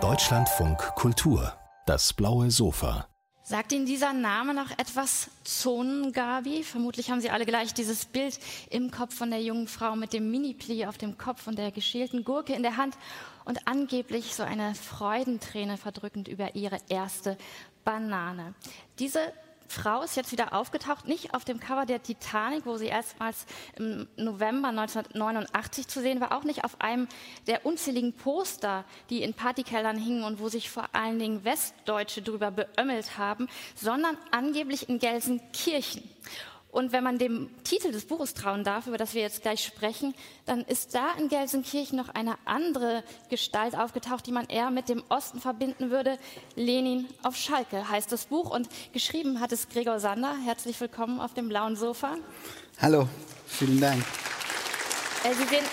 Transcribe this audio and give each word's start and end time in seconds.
Deutschlandfunk 0.00 0.78
Kultur, 0.96 1.52
das 1.86 2.12
blaue 2.12 2.50
Sofa. 2.50 3.06
Sagt 3.44 3.70
Ihnen 3.70 3.86
dieser 3.86 4.12
Name 4.12 4.52
noch 4.52 4.72
etwas 4.72 5.30
Zonengabi? 5.44 6.64
Vermutlich 6.64 7.12
haben 7.12 7.20
Sie 7.20 7.30
alle 7.30 7.46
gleich 7.46 7.72
dieses 7.72 8.06
Bild 8.06 8.40
im 8.68 8.90
Kopf 8.90 9.14
von 9.14 9.30
der 9.30 9.42
jungen 9.42 9.68
Frau 9.68 9.94
mit 9.94 10.12
dem 10.12 10.28
Mini-Pli 10.28 10.86
auf 10.86 10.98
dem 10.98 11.16
Kopf 11.18 11.46
und 11.46 11.56
der 11.56 11.70
geschälten 11.70 12.24
Gurke 12.24 12.54
in 12.54 12.64
der 12.64 12.76
Hand 12.76 12.96
und 13.44 13.68
angeblich 13.68 14.34
so 14.34 14.42
eine 14.42 14.74
Freudenträne 14.74 15.76
verdrückend 15.76 16.26
über 16.26 16.56
ihre 16.56 16.78
erste 16.88 17.38
Banane. 17.84 18.54
Diese 18.98 19.20
Frau 19.68 20.02
ist 20.02 20.16
jetzt 20.16 20.32
wieder 20.32 20.52
aufgetaucht, 20.52 21.06
nicht 21.06 21.34
auf 21.34 21.44
dem 21.44 21.58
Cover 21.60 21.86
der 21.86 22.02
Titanic, 22.02 22.66
wo 22.66 22.76
sie 22.76 22.86
erstmals 22.86 23.46
im 23.76 24.06
November 24.16 24.68
1989 24.68 25.88
zu 25.88 26.00
sehen 26.00 26.20
war, 26.20 26.32
auch 26.32 26.44
nicht 26.44 26.64
auf 26.64 26.80
einem 26.80 27.08
der 27.46 27.66
unzähligen 27.66 28.12
Poster, 28.12 28.84
die 29.10 29.22
in 29.22 29.34
Partykellern 29.34 29.96
hingen 29.96 30.24
und 30.24 30.38
wo 30.38 30.48
sich 30.48 30.70
vor 30.70 30.88
allen 30.92 31.18
Dingen 31.18 31.44
Westdeutsche 31.44 32.22
drüber 32.22 32.50
beömmelt 32.50 33.18
haben, 33.18 33.48
sondern 33.74 34.16
angeblich 34.30 34.88
in 34.88 34.98
Gelsenkirchen. 34.98 36.02
Und 36.74 36.90
wenn 36.90 37.04
man 37.04 37.18
dem 37.18 37.50
Titel 37.62 37.92
des 37.92 38.04
Buches 38.04 38.34
trauen 38.34 38.64
darf, 38.64 38.88
über 38.88 38.98
das 38.98 39.14
wir 39.14 39.22
jetzt 39.22 39.42
gleich 39.42 39.64
sprechen, 39.64 40.12
dann 40.44 40.62
ist 40.62 40.92
da 40.92 41.12
in 41.16 41.28
Gelsenkirchen 41.28 41.96
noch 41.96 42.08
eine 42.08 42.34
andere 42.46 43.04
Gestalt 43.30 43.78
aufgetaucht, 43.78 44.26
die 44.26 44.32
man 44.32 44.46
eher 44.46 44.72
mit 44.72 44.88
dem 44.88 45.04
Osten 45.08 45.40
verbinden 45.40 45.92
würde. 45.92 46.18
Lenin 46.56 47.06
auf 47.22 47.36
Schalke 47.36 47.88
heißt 47.88 48.10
das 48.10 48.24
Buch 48.24 48.50
und 48.50 48.68
geschrieben 48.92 49.38
hat 49.38 49.52
es 49.52 49.68
Gregor 49.68 50.00
Sander. 50.00 50.34
Herzlich 50.44 50.80
willkommen 50.80 51.20
auf 51.20 51.32
dem 51.32 51.48
blauen 51.48 51.76
Sofa. 51.76 52.16
Hallo, 52.82 53.06
vielen 53.46 53.80
Dank. 53.80 54.04
Äh, 55.22 55.32
Sie 55.32 55.44
sehen, 55.44 55.64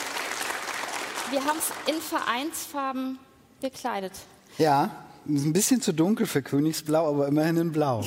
wir 1.32 1.44
haben 1.44 1.58
es 1.58 1.72
in 1.91 1.99
Vereinsfarben 1.99 3.18
gekleidet. 3.60 4.13
Ja, 4.60 4.91
ist 5.25 5.45
ein 5.45 5.53
bisschen 5.53 5.82
zu 5.82 5.93
dunkel 5.93 6.26
für 6.26 6.41
Königsblau, 6.41 7.09
aber 7.09 7.27
immerhin 7.27 7.57
in 7.57 7.71
Blau. 7.71 8.04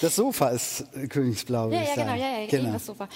Das 0.00 0.16
Sofa 0.16 0.48
ist 0.48 0.84
äh, 0.94 1.06
Königsblau. 1.06 1.70
Ja, 1.70 1.82
ja, 1.82 1.94
genau, 1.94 2.14
ja, 2.14 2.40
ja, 2.40 2.46
genau. 2.46 2.72
das 2.72 2.86
Sofa. 2.86 3.08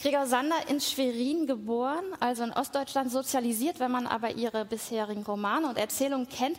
Gregor 0.00 0.26
Sander 0.26 0.56
in 0.68 0.80
Schwerin 0.80 1.46
geboren, 1.46 2.04
also 2.20 2.44
in 2.44 2.52
Ostdeutschland 2.52 3.10
sozialisiert. 3.10 3.80
Wenn 3.80 3.90
man 3.90 4.06
aber 4.06 4.30
ihre 4.30 4.64
bisherigen 4.64 5.24
Romane 5.24 5.68
und 5.68 5.76
Erzählungen 5.76 6.28
kennt, 6.28 6.58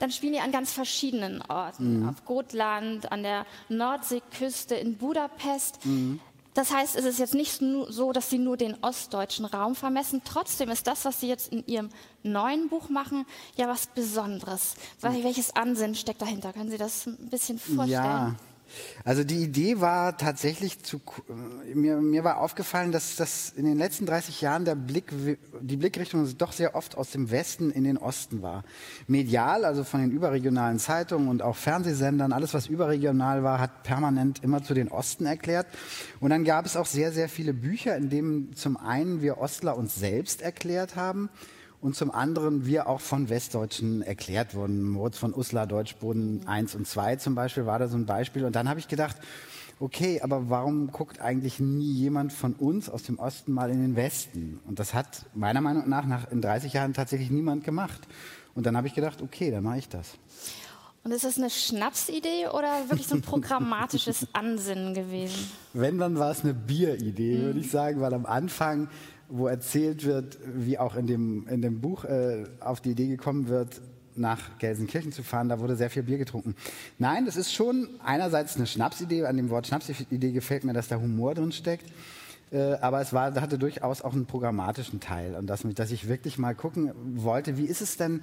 dann 0.00 0.10
spielen 0.10 0.32
die 0.32 0.40
an 0.40 0.50
ganz 0.50 0.72
verschiedenen 0.72 1.40
Orten. 1.42 2.00
Mhm. 2.00 2.08
Auf 2.08 2.24
Gotland, 2.24 3.12
an 3.12 3.22
der 3.22 3.46
Nordseeküste, 3.68 4.74
in 4.74 4.96
Budapest. 4.96 5.84
Mhm. 5.86 6.20
Das 6.60 6.74
heißt, 6.74 6.94
es 6.94 7.06
ist 7.06 7.18
jetzt 7.18 7.34
nicht 7.34 7.58
so, 7.88 8.12
dass 8.12 8.28
Sie 8.28 8.36
nur 8.36 8.58
den 8.58 8.76
ostdeutschen 8.82 9.46
Raum 9.46 9.74
vermessen. 9.74 10.20
Trotzdem 10.26 10.68
ist 10.68 10.86
das, 10.86 11.06
was 11.06 11.18
Sie 11.18 11.26
jetzt 11.26 11.50
in 11.50 11.66
Ihrem 11.66 11.88
neuen 12.22 12.68
Buch 12.68 12.90
machen, 12.90 13.24
ja 13.56 13.66
was 13.66 13.86
Besonderes. 13.86 14.74
Welches 15.00 15.56
Ansinnen 15.56 15.94
steckt 15.94 16.20
dahinter? 16.20 16.52
Können 16.52 16.68
Sie 16.68 16.76
das 16.76 17.06
ein 17.06 17.30
bisschen 17.30 17.58
vorstellen? 17.58 17.88
Ja, 17.88 18.34
also 19.04 19.24
die 19.24 19.42
Idee 19.42 19.80
war 19.80 20.16
tatsächlich 20.16 20.82
zu, 20.82 21.00
mir, 21.74 21.96
mir 21.96 22.24
war 22.24 22.38
aufgefallen, 22.38 22.92
dass 22.92 23.16
das 23.16 23.50
in 23.50 23.64
den 23.64 23.78
letzten 23.78 24.06
30 24.06 24.40
Jahren 24.40 24.64
der 24.64 24.74
Blick, 24.74 25.12
die 25.60 25.76
Blickrichtung 25.76 26.26
doch 26.38 26.52
sehr 26.52 26.74
oft 26.74 26.96
aus 26.96 27.10
dem 27.10 27.30
Westen 27.30 27.70
in 27.70 27.84
den 27.84 27.98
Osten 27.98 28.42
war. 28.42 28.64
Medial, 29.06 29.64
also 29.64 29.84
von 29.84 30.00
den 30.00 30.10
überregionalen 30.10 30.78
Zeitungen 30.78 31.28
und 31.28 31.42
auch 31.42 31.56
Fernsehsendern, 31.56 32.32
alles 32.32 32.54
was 32.54 32.66
überregional 32.66 33.42
war, 33.42 33.58
hat 33.58 33.82
permanent 33.82 34.42
immer 34.42 34.62
zu 34.62 34.74
den 34.74 34.88
Osten 34.88 35.26
erklärt. 35.26 35.66
Und 36.20 36.30
dann 36.30 36.44
gab 36.44 36.66
es 36.66 36.76
auch 36.76 36.86
sehr, 36.86 37.12
sehr 37.12 37.28
viele 37.28 37.54
Bücher, 37.54 37.96
in 37.96 38.10
denen 38.10 38.54
zum 38.54 38.76
einen 38.76 39.22
wir 39.22 39.38
Ostler 39.38 39.76
uns 39.76 39.94
selbst 39.96 40.42
erklärt 40.42 40.96
haben, 40.96 41.30
und 41.80 41.96
zum 41.96 42.10
anderen 42.10 42.66
wir 42.66 42.88
auch 42.88 43.00
von 43.00 43.28
Westdeutschen 43.28 44.02
erklärt 44.02 44.54
wurden. 44.54 44.82
Moritz 44.82 45.18
von 45.18 45.34
Uslar, 45.34 45.66
Deutschboden 45.66 46.46
1 46.46 46.74
und 46.74 46.86
2 46.86 47.16
zum 47.16 47.34
Beispiel, 47.34 47.66
war 47.66 47.78
da 47.78 47.88
so 47.88 47.96
ein 47.96 48.06
Beispiel. 48.06 48.44
Und 48.44 48.54
dann 48.54 48.68
habe 48.68 48.80
ich 48.80 48.88
gedacht, 48.88 49.16
okay, 49.78 50.20
aber 50.20 50.50
warum 50.50 50.92
guckt 50.92 51.20
eigentlich 51.20 51.58
nie 51.58 51.92
jemand 51.92 52.32
von 52.32 52.52
uns 52.52 52.90
aus 52.90 53.02
dem 53.02 53.18
Osten 53.18 53.52
mal 53.52 53.70
in 53.70 53.80
den 53.80 53.96
Westen? 53.96 54.60
Und 54.66 54.78
das 54.78 54.92
hat 54.92 55.24
meiner 55.34 55.62
Meinung 55.62 55.88
nach, 55.88 56.04
nach 56.04 56.30
in 56.30 56.42
30 56.42 56.74
Jahren 56.74 56.92
tatsächlich 56.92 57.30
niemand 57.30 57.64
gemacht. 57.64 58.06
Und 58.54 58.66
dann 58.66 58.76
habe 58.76 58.86
ich 58.86 58.94
gedacht, 58.94 59.22
okay, 59.22 59.50
dann 59.50 59.64
mache 59.64 59.78
ich 59.78 59.88
das. 59.88 60.18
Und 61.02 61.12
ist 61.12 61.24
das 61.24 61.38
eine 61.38 61.48
Schnapsidee 61.48 62.48
oder 62.48 62.90
wirklich 62.90 63.06
so 63.06 63.14
ein 63.14 63.22
programmatisches 63.22 64.26
Ansinnen 64.34 64.92
gewesen? 64.92 65.50
Wenn, 65.72 65.96
dann 65.96 66.18
war 66.18 66.30
es 66.30 66.44
eine 66.44 66.52
Bieridee, 66.52 67.38
mhm. 67.38 67.42
würde 67.42 67.60
ich 67.60 67.70
sagen, 67.70 68.02
weil 68.02 68.12
am 68.12 68.26
Anfang 68.26 68.88
wo 69.30 69.46
erzählt 69.46 70.04
wird, 70.04 70.38
wie 70.44 70.78
auch 70.78 70.96
in 70.96 71.06
dem, 71.06 71.46
in 71.48 71.62
dem 71.62 71.80
Buch 71.80 72.04
äh, 72.04 72.44
auf 72.60 72.80
die 72.80 72.90
Idee 72.90 73.06
gekommen 73.06 73.48
wird, 73.48 73.80
nach 74.16 74.58
Gelsenkirchen 74.58 75.12
zu 75.12 75.22
fahren, 75.22 75.48
da 75.48 75.60
wurde 75.60 75.76
sehr 75.76 75.88
viel 75.88 76.02
Bier 76.02 76.18
getrunken. 76.18 76.54
Nein, 76.98 77.26
das 77.26 77.36
ist 77.36 77.52
schon 77.52 77.88
einerseits 78.04 78.56
eine 78.56 78.66
Schnapsidee, 78.66 79.24
an 79.24 79.36
dem 79.36 79.50
Wort 79.50 79.66
Schnapsidee 79.66 80.32
gefällt 80.32 80.64
mir, 80.64 80.72
dass 80.72 80.88
da 80.88 80.96
Humor 80.96 81.34
drin 81.34 81.52
steckt. 81.52 81.86
Äh, 82.50 82.74
aber 82.80 83.00
es 83.00 83.12
war, 83.12 83.34
hatte 83.40 83.58
durchaus 83.58 84.02
auch 84.02 84.12
einen 84.12 84.26
programmatischen 84.26 85.00
Teil 85.00 85.36
und 85.36 85.46
dass, 85.46 85.62
dass 85.62 85.90
ich 85.90 86.08
wirklich 86.08 86.38
mal 86.38 86.54
gucken 86.54 86.92
wollte, 87.14 87.56
wie 87.56 87.64
ist 87.64 87.80
es 87.80 87.96
denn 87.96 88.20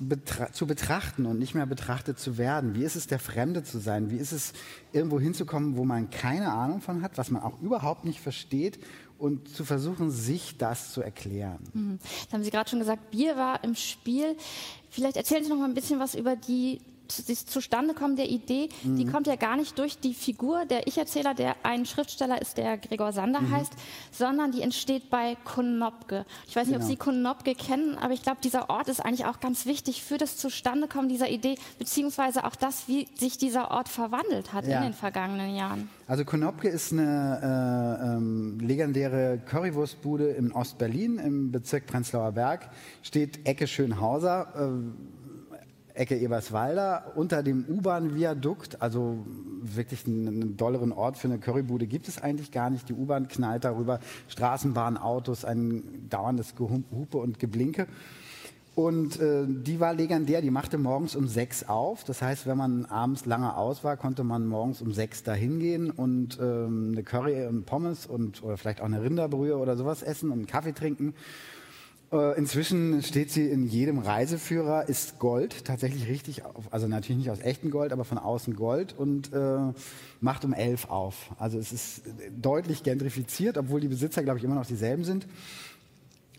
betra 0.00 0.52
zu 0.52 0.68
betrachten 0.68 1.26
und 1.26 1.40
nicht 1.40 1.56
mehr 1.56 1.66
betrachtet 1.66 2.20
zu 2.20 2.38
werden? 2.38 2.76
Wie 2.76 2.84
ist 2.84 2.94
es, 2.94 3.08
der 3.08 3.18
Fremde 3.18 3.64
zu 3.64 3.78
sein? 3.78 4.10
Wie 4.10 4.16
ist 4.16 4.30
es, 4.30 4.52
irgendwo 4.92 5.18
hinzukommen, 5.18 5.76
wo 5.76 5.84
man 5.84 6.10
keine 6.10 6.52
Ahnung 6.52 6.80
von 6.80 7.02
hat, 7.02 7.18
was 7.18 7.30
man 7.30 7.42
auch 7.42 7.60
überhaupt 7.60 8.04
nicht 8.04 8.20
versteht 8.20 8.78
und 9.18 9.48
zu 9.48 9.64
versuchen, 9.64 10.10
sich 10.10 10.56
das 10.56 10.92
zu 10.92 11.02
erklären. 11.02 11.58
Mhm. 11.74 11.98
Das 12.24 12.32
haben 12.32 12.44
Sie 12.44 12.50
gerade 12.50 12.70
schon 12.70 12.78
gesagt, 12.78 13.10
Bier 13.10 13.36
war 13.36 13.62
im 13.64 13.74
Spiel. 13.74 14.36
Vielleicht 14.88 15.16
erzählen 15.16 15.42
Sie 15.42 15.50
noch 15.50 15.58
mal 15.58 15.64
ein 15.64 15.74
bisschen 15.74 15.98
was 15.98 16.14
über 16.14 16.36
die 16.36 16.80
das 17.08 17.46
Zustandekommen 17.46 18.16
der 18.16 18.28
Idee, 18.28 18.68
mhm. 18.82 18.96
die 18.96 19.06
kommt 19.06 19.26
ja 19.26 19.36
gar 19.36 19.56
nicht 19.56 19.78
durch 19.78 19.98
die 19.98 20.14
Figur 20.14 20.64
der 20.66 20.86
Ich-Erzähler, 20.86 21.34
der 21.34 21.56
ein 21.62 21.86
Schriftsteller 21.86 22.40
ist, 22.40 22.58
der 22.58 22.78
Gregor 22.78 23.12
Sander 23.12 23.40
mhm. 23.40 23.50
heißt, 23.50 23.72
sondern 24.12 24.52
die 24.52 24.62
entsteht 24.62 25.10
bei 25.10 25.36
Konopke. 25.44 26.24
Ich 26.46 26.56
weiß 26.56 26.66
nicht, 26.66 26.76
genau. 26.76 26.84
ob 26.84 26.90
Sie 26.90 26.96
Konopke 26.96 27.54
kennen, 27.54 27.96
aber 27.96 28.12
ich 28.12 28.22
glaube, 28.22 28.38
dieser 28.42 28.70
Ort 28.70 28.88
ist 28.88 29.00
eigentlich 29.00 29.24
auch 29.24 29.40
ganz 29.40 29.66
wichtig 29.66 30.02
für 30.02 30.18
das 30.18 30.36
Zustandekommen 30.36 31.08
dieser 31.08 31.28
Idee, 31.28 31.56
beziehungsweise 31.78 32.44
auch 32.44 32.56
das, 32.56 32.88
wie 32.88 33.08
sich 33.14 33.38
dieser 33.38 33.70
Ort 33.70 33.88
verwandelt 33.88 34.52
hat 34.52 34.66
ja. 34.66 34.78
in 34.78 34.84
den 34.84 34.92
vergangenen 34.92 35.54
Jahren. 35.54 35.88
Also 36.06 36.24
Konopke 36.24 36.68
ist 36.68 36.92
eine 36.92 38.00
äh, 38.02 38.16
ähm, 38.16 38.58
legendäre 38.60 39.38
Currywurstbude 39.44 40.28
in 40.30 40.52
Ostberlin 40.52 41.18
im 41.18 41.52
Bezirk 41.52 41.86
Prenzlauer 41.86 42.32
Berg, 42.32 42.70
steht 43.02 43.46
Ecke 43.46 43.66
Schönhauser. 43.66 44.52
Äh, 44.56 45.17
Ecke 45.98 46.16
Eberswalder 46.16 47.12
unter 47.16 47.42
dem 47.42 47.64
U-Bahn-Viadukt, 47.68 48.80
also 48.80 49.26
wirklich 49.62 50.06
einen, 50.06 50.28
einen 50.28 50.56
dolleren 50.56 50.92
Ort 50.92 51.18
für 51.18 51.28
eine 51.28 51.38
Currybude 51.38 51.86
gibt 51.86 52.08
es 52.08 52.22
eigentlich 52.22 52.52
gar 52.52 52.70
nicht. 52.70 52.88
Die 52.88 52.94
U-Bahn 52.94 53.28
knallt 53.28 53.64
darüber, 53.64 53.98
Straßenbahn, 54.28 54.96
Autos, 54.96 55.44
ein 55.44 56.06
dauerndes 56.08 56.54
Gehupe 56.54 57.18
und 57.18 57.38
Geblinke. 57.38 57.86
Und 58.78 59.18
äh, 59.18 59.44
die 59.48 59.80
war 59.80 59.92
legendär, 59.92 60.40
die 60.40 60.52
machte 60.52 60.78
morgens 60.78 61.16
um 61.16 61.26
sechs 61.26 61.68
auf. 61.68 62.04
Das 62.04 62.22
heißt, 62.22 62.46
wenn 62.46 62.56
man 62.56 62.84
abends 62.86 63.26
lange 63.26 63.56
aus 63.56 63.82
war, 63.82 63.96
konnte 63.96 64.22
man 64.22 64.46
morgens 64.46 64.80
um 64.80 64.92
sechs 64.92 65.24
da 65.24 65.34
hingehen 65.34 65.90
und 65.90 66.38
ähm, 66.40 66.90
eine 66.92 67.02
Curry 67.02 67.44
und 67.46 67.66
Pommes 67.66 68.06
und 68.06 68.40
oder 68.44 68.56
vielleicht 68.56 68.80
auch 68.80 68.84
eine 68.84 69.02
Rinderbrühe 69.02 69.56
oder 69.56 69.76
sowas 69.76 70.04
essen 70.04 70.30
und 70.30 70.38
einen 70.38 70.46
Kaffee 70.46 70.74
trinken. 70.74 71.14
Äh, 72.10 72.38
inzwischen 72.38 73.02
steht 73.02 73.30
sie 73.30 73.48
in 73.48 73.66
jedem 73.66 73.98
Reiseführer, 73.98 74.88
ist 74.88 75.18
Gold, 75.18 75.66
tatsächlich 75.66 76.08
richtig, 76.08 76.44
auf, 76.44 76.72
also 76.72 76.88
natürlich 76.88 77.18
nicht 77.18 77.30
aus 77.30 77.40
echtem 77.40 77.70
Gold, 77.70 77.92
aber 77.92 78.04
von 78.04 78.16
außen 78.16 78.56
Gold 78.56 78.94
und 78.96 79.32
äh, 79.34 79.72
macht 80.20 80.44
um 80.44 80.54
elf 80.54 80.88
auf. 80.88 81.30
Also 81.38 81.58
es 81.58 81.70
ist 81.72 82.02
deutlich 82.40 82.82
gentrifiziert, 82.82 83.58
obwohl 83.58 83.80
die 83.80 83.88
Besitzer, 83.88 84.22
glaube 84.22 84.38
ich, 84.38 84.44
immer 84.44 84.54
noch 84.54 84.66
dieselben 84.66 85.04
sind. 85.04 85.26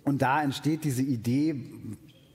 Und 0.06 0.24
da 0.24 0.42
entsteht 0.42 0.86
diese 0.86 1.04
Idee 1.04 1.56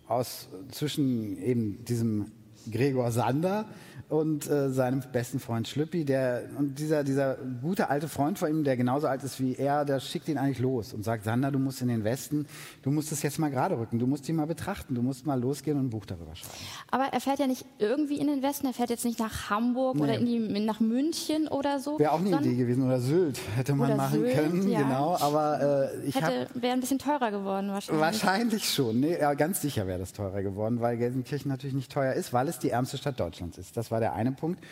aus 0.06 0.48
zwischen 0.70 1.36
eben 1.42 1.84
diesem 1.84 2.26
Gregor 2.70 3.10
Sander, 3.10 3.66
und 4.08 4.48
äh, 4.50 4.70
seinem 4.70 5.02
besten 5.12 5.40
Freund 5.40 5.66
Schlüppi, 5.66 6.04
der 6.04 6.44
und 6.58 6.78
dieser 6.78 7.04
dieser 7.04 7.36
gute 7.62 7.90
alte 7.90 8.08
Freund 8.08 8.38
von 8.38 8.50
ihm, 8.50 8.64
der 8.64 8.76
genauso 8.76 9.06
alt 9.06 9.22
ist 9.24 9.40
wie 9.40 9.54
er, 9.54 9.84
der 9.84 10.00
schickt 10.00 10.28
ihn 10.28 10.38
eigentlich 10.38 10.58
los 10.58 10.92
und 10.92 11.04
sagt, 11.04 11.24
Sander, 11.24 11.50
du 11.50 11.58
musst 11.58 11.80
in 11.80 11.88
den 11.88 12.04
Westen, 12.04 12.46
du 12.82 12.90
musst 12.90 13.12
es 13.12 13.22
jetzt 13.22 13.38
mal 13.38 13.50
gerade 13.50 13.78
rücken, 13.78 13.98
du 13.98 14.06
musst 14.06 14.28
ihn 14.28 14.36
mal 14.36 14.46
betrachten, 14.46 14.94
du 14.94 15.02
musst 15.02 15.26
mal 15.26 15.40
losgehen 15.40 15.78
und 15.78 15.86
ein 15.86 15.90
Buch 15.90 16.06
darüber 16.06 16.34
schreiben. 16.34 16.54
Aber 16.90 17.04
er 17.12 17.20
fährt 17.20 17.38
ja 17.38 17.46
nicht 17.46 17.64
irgendwie 17.78 18.18
in 18.18 18.26
den 18.26 18.42
Westen, 18.42 18.66
er 18.66 18.74
fährt 18.74 18.90
jetzt 18.90 19.04
nicht 19.04 19.18
nach 19.18 19.50
Hamburg 19.50 19.96
nee. 19.96 20.02
oder 20.02 20.18
in 20.18 20.26
die, 20.26 20.60
nach 20.60 20.80
München 20.80 21.48
oder 21.48 21.80
so. 21.80 21.98
Wäre 21.98 22.12
auch 22.12 22.20
eine 22.20 22.38
Idee 22.38 22.56
gewesen 22.56 22.84
oder 22.84 23.00
Sylt 23.00 23.40
hätte 23.56 23.74
man 23.74 23.96
machen 23.96 24.20
Sylt, 24.20 24.34
können, 24.34 24.68
ja. 24.68 24.82
genau. 24.82 25.16
Aber 25.18 25.90
äh, 25.92 26.06
ich 26.06 26.14
hätte 26.14 26.48
wäre 26.54 26.74
ein 26.74 26.80
bisschen 26.80 26.98
teurer 26.98 27.30
geworden 27.30 27.68
wahrscheinlich. 27.68 28.04
Wahrscheinlich 28.04 28.70
schon, 28.70 29.00
nee, 29.00 29.18
ja, 29.18 29.34
ganz 29.34 29.62
sicher 29.62 29.86
wäre 29.86 29.98
das 29.98 30.12
teurer 30.12 30.42
geworden, 30.42 30.80
weil 30.80 30.96
Gelsenkirchen 30.98 31.50
natürlich 31.50 31.74
nicht 31.74 31.90
teuer 31.90 32.12
ist, 32.12 32.32
weil 32.32 32.48
es 32.48 32.53
die 32.58 32.70
ärmste 32.70 32.98
Stadt 32.98 33.18
Deutschlands 33.20 33.58
ist. 33.58 33.76
Das 33.76 33.90
war 33.90 34.00
der 34.00 34.14
eine 34.14 34.32
Punkt. 34.32 34.62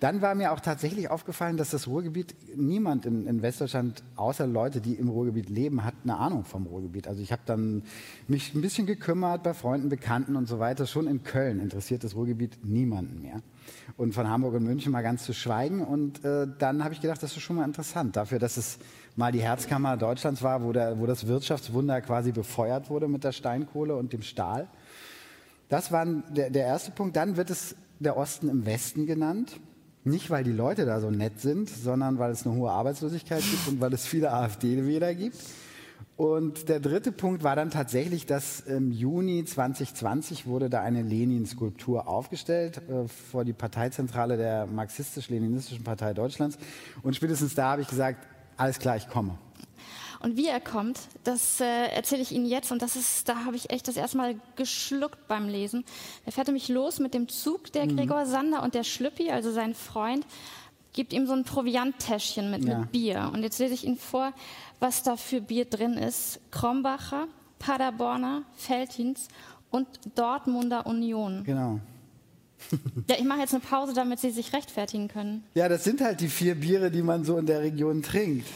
Dann 0.00 0.20
war 0.22 0.34
mir 0.34 0.52
auch 0.52 0.60
tatsächlich 0.60 1.10
aufgefallen, 1.10 1.56
dass 1.56 1.70
das 1.70 1.86
Ruhrgebiet 1.86 2.34
niemand 2.56 3.06
in, 3.06 3.26
in 3.26 3.42
Westdeutschland, 3.42 4.02
außer 4.16 4.46
Leute, 4.46 4.80
die 4.80 4.94
im 4.94 5.08
Ruhrgebiet 5.08 5.48
leben, 5.48 5.84
hat 5.84 5.94
eine 6.04 6.16
Ahnung 6.16 6.44
vom 6.44 6.66
Ruhrgebiet. 6.66 7.06
Also 7.08 7.22
ich 7.22 7.32
habe 7.32 7.42
dann 7.46 7.82
mich 8.28 8.54
ein 8.54 8.60
bisschen 8.60 8.86
gekümmert 8.86 9.42
bei 9.42 9.54
Freunden, 9.54 9.88
Bekannten 9.88 10.36
und 10.36 10.46
so 10.46 10.58
weiter. 10.58 10.86
Schon 10.86 11.06
in 11.06 11.22
Köln 11.22 11.60
interessiert 11.60 12.04
das 12.04 12.14
Ruhrgebiet 12.14 12.64
niemanden 12.64 13.22
mehr. 13.22 13.42
Und 13.96 14.14
von 14.14 14.28
Hamburg 14.28 14.54
und 14.54 14.64
München 14.64 14.92
mal 14.92 15.02
ganz 15.02 15.24
zu 15.24 15.32
schweigen. 15.32 15.82
Und 15.82 16.24
äh, 16.24 16.46
dann 16.58 16.84
habe 16.84 16.94
ich 16.94 17.00
gedacht, 17.00 17.22
das 17.22 17.36
ist 17.36 17.42
schon 17.42 17.56
mal 17.56 17.64
interessant 17.64 18.16
dafür, 18.16 18.38
dass 18.38 18.56
es 18.56 18.78
mal 19.16 19.32
die 19.32 19.42
Herzkammer 19.42 19.96
Deutschlands 19.96 20.42
war, 20.42 20.62
wo, 20.62 20.72
der, 20.72 20.98
wo 20.98 21.06
das 21.06 21.26
Wirtschaftswunder 21.26 22.00
quasi 22.00 22.32
befeuert 22.32 22.90
wurde 22.90 23.08
mit 23.08 23.24
der 23.24 23.32
Steinkohle 23.32 23.94
und 23.96 24.12
dem 24.12 24.22
Stahl. 24.22 24.68
Das 25.72 25.90
war 25.90 26.04
der, 26.04 26.50
der 26.50 26.66
erste 26.66 26.90
Punkt. 26.90 27.16
Dann 27.16 27.38
wird 27.38 27.48
es 27.48 27.76
der 27.98 28.18
Osten 28.18 28.50
im 28.50 28.66
Westen 28.66 29.06
genannt. 29.06 29.58
Nicht, 30.04 30.28
weil 30.28 30.44
die 30.44 30.52
Leute 30.52 30.84
da 30.84 31.00
so 31.00 31.10
nett 31.10 31.40
sind, 31.40 31.70
sondern 31.70 32.18
weil 32.18 32.30
es 32.30 32.44
eine 32.44 32.54
hohe 32.54 32.70
Arbeitslosigkeit 32.70 33.40
gibt 33.40 33.68
und 33.68 33.80
weil 33.80 33.90
es 33.94 34.04
viele 34.04 34.34
AfD-Wähler 34.34 35.14
gibt. 35.14 35.38
Und 36.18 36.68
der 36.68 36.78
dritte 36.78 37.10
Punkt 37.10 37.42
war 37.42 37.56
dann 37.56 37.70
tatsächlich, 37.70 38.26
dass 38.26 38.60
im 38.60 38.92
Juni 38.92 39.46
2020 39.46 40.46
wurde 40.46 40.68
da 40.68 40.82
eine 40.82 41.00
Lenin-Skulptur 41.00 42.06
aufgestellt 42.06 42.82
äh, 42.90 43.08
vor 43.08 43.46
die 43.46 43.54
Parteizentrale 43.54 44.36
der 44.36 44.66
marxistisch-leninistischen 44.66 45.84
Partei 45.84 46.12
Deutschlands. 46.12 46.58
Und 47.02 47.16
spätestens 47.16 47.54
da 47.54 47.70
habe 47.70 47.80
ich 47.80 47.88
gesagt, 47.88 48.26
alles 48.58 48.78
klar, 48.78 48.98
ich 48.98 49.08
komme. 49.08 49.38
Und 50.22 50.36
wie 50.36 50.46
er 50.46 50.60
kommt, 50.60 51.00
das 51.24 51.60
äh, 51.60 51.88
erzähle 51.88 52.22
ich 52.22 52.30
Ihnen 52.30 52.46
jetzt. 52.46 52.70
Und 52.70 52.80
das 52.80 52.94
ist, 52.94 53.28
da 53.28 53.44
habe 53.44 53.56
ich 53.56 53.70
echt 53.70 53.88
das 53.88 53.96
erste 53.96 54.16
Mal 54.16 54.36
geschluckt 54.54 55.26
beim 55.26 55.48
Lesen. 55.48 55.84
Er 56.24 56.30
fährt 56.30 56.46
nämlich 56.46 56.68
los 56.68 57.00
mit 57.00 57.12
dem 57.12 57.28
Zug, 57.28 57.72
der 57.72 57.86
mhm. 57.86 57.96
Gregor 57.96 58.24
Sander 58.26 58.62
und 58.62 58.74
der 58.74 58.84
Schlüppi, 58.84 59.30
also 59.30 59.50
sein 59.50 59.74
Freund, 59.74 60.24
gibt 60.92 61.12
ihm 61.12 61.26
so 61.26 61.32
ein 61.32 61.42
Provianttäschchen 61.42 62.52
mit, 62.52 62.64
ja. 62.64 62.78
mit 62.78 62.92
Bier. 62.92 63.30
Und 63.34 63.42
jetzt 63.42 63.58
lese 63.58 63.74
ich 63.74 63.84
Ihnen 63.84 63.96
vor, 63.96 64.32
was 64.78 65.02
da 65.02 65.16
für 65.16 65.40
Bier 65.40 65.64
drin 65.64 65.94
ist. 65.94 66.38
Krombacher, 66.52 67.26
Paderborner, 67.58 68.44
Veltins 68.68 69.26
und 69.70 69.88
Dortmunder 70.14 70.86
Union. 70.86 71.42
Genau. 71.42 71.80
ja, 73.08 73.16
ich 73.18 73.24
mache 73.24 73.40
jetzt 73.40 73.54
eine 73.54 73.60
Pause, 73.60 73.92
damit 73.92 74.20
Sie 74.20 74.30
sich 74.30 74.52
rechtfertigen 74.52 75.08
können. 75.08 75.42
Ja, 75.54 75.68
das 75.68 75.82
sind 75.82 76.00
halt 76.00 76.20
die 76.20 76.28
vier 76.28 76.54
Biere, 76.54 76.92
die 76.92 77.02
man 77.02 77.24
so 77.24 77.38
in 77.38 77.46
der 77.46 77.60
Region 77.60 78.02
trinkt 78.02 78.46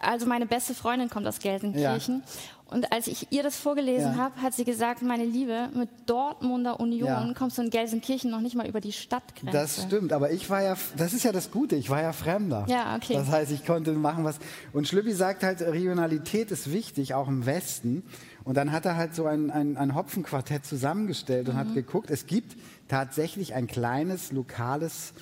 also 0.00 0.26
meine 0.26 0.46
beste 0.46 0.74
Freundin 0.74 1.08
kommt 1.08 1.26
aus 1.26 1.38
Gelsenkirchen. 1.38 2.22
Ja. 2.24 2.32
Und 2.70 2.92
als 2.92 3.08
ich 3.08 3.32
ihr 3.32 3.42
das 3.42 3.56
vorgelesen 3.56 4.12
ja. 4.12 4.16
habe, 4.16 4.42
hat 4.42 4.54
sie 4.54 4.64
gesagt, 4.64 5.02
meine 5.02 5.24
Liebe, 5.24 5.70
mit 5.74 5.88
Dortmunder 6.06 6.78
Union 6.78 7.08
ja. 7.08 7.34
kommst 7.36 7.58
du 7.58 7.62
in 7.62 7.70
Gelsenkirchen 7.70 8.30
noch 8.30 8.40
nicht 8.40 8.54
mal 8.54 8.66
über 8.68 8.80
die 8.80 8.92
Stadtgrenze. 8.92 9.56
Das 9.56 9.82
stimmt, 9.82 10.12
aber 10.12 10.30
ich 10.30 10.48
war 10.50 10.62
ja, 10.62 10.76
das 10.96 11.12
ist 11.12 11.24
ja 11.24 11.32
das 11.32 11.50
Gute, 11.50 11.74
ich 11.74 11.90
war 11.90 12.00
ja 12.00 12.12
Fremder. 12.12 12.66
Ja, 12.68 12.94
okay. 12.94 13.14
Das 13.14 13.28
heißt, 13.28 13.50
ich 13.50 13.66
konnte 13.66 13.92
machen 13.92 14.22
was. 14.22 14.38
Und 14.72 14.86
Schlüppi 14.86 15.12
sagt 15.12 15.42
halt, 15.42 15.60
Regionalität 15.62 16.52
ist 16.52 16.70
wichtig, 16.70 17.14
auch 17.14 17.26
im 17.26 17.44
Westen. 17.44 18.04
Und 18.44 18.56
dann 18.56 18.70
hat 18.70 18.86
er 18.86 18.96
halt 18.96 19.16
so 19.16 19.26
ein, 19.26 19.50
ein, 19.50 19.76
ein 19.76 19.96
Hopfenquartett 19.96 20.64
zusammengestellt 20.64 21.48
und 21.48 21.56
mhm. 21.56 21.58
hat 21.58 21.74
geguckt, 21.74 22.08
es 22.08 22.26
gibt 22.26 22.56
tatsächlich 22.86 23.54
ein 23.54 23.66
kleines, 23.66 24.30
lokales 24.30 25.12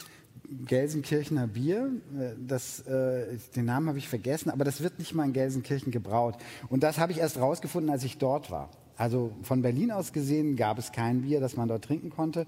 Gelsenkirchener 0.67 1.47
Bier. 1.47 1.91
Äh, 2.19 2.35
das, 2.39 2.81
äh, 2.81 3.39
den 3.55 3.67
Namen 3.67 3.89
habe 3.89 3.99
ich 3.99 4.09
vergessen, 4.09 4.51
aber 4.51 4.65
das 4.65 4.83
wird 4.83 4.99
nicht 4.99 5.15
mal 5.15 5.25
in 5.25 5.33
Gelsenkirchen 5.33 5.93
gebraut. 5.93 6.37
Und 6.69 6.83
das 6.83 6.99
habe 6.99 7.13
ich 7.13 7.19
erst 7.19 7.39
rausgefunden, 7.39 7.91
als 7.91 8.05
ich 8.05 8.19
dort 8.19 8.51
war. 8.51 8.71
Also 8.97 9.33
von 9.43 9.63
Berlin 9.63 9.93
aus 9.93 10.13
gesehen 10.13 10.57
gab 10.57 10.79
es 10.79 10.91
kein 10.93 11.23
Bier, 11.23 11.41
das 11.41 11.57
man 11.57 11.69
dort 11.69 11.85
trinken 11.85 12.11
konnte, 12.11 12.47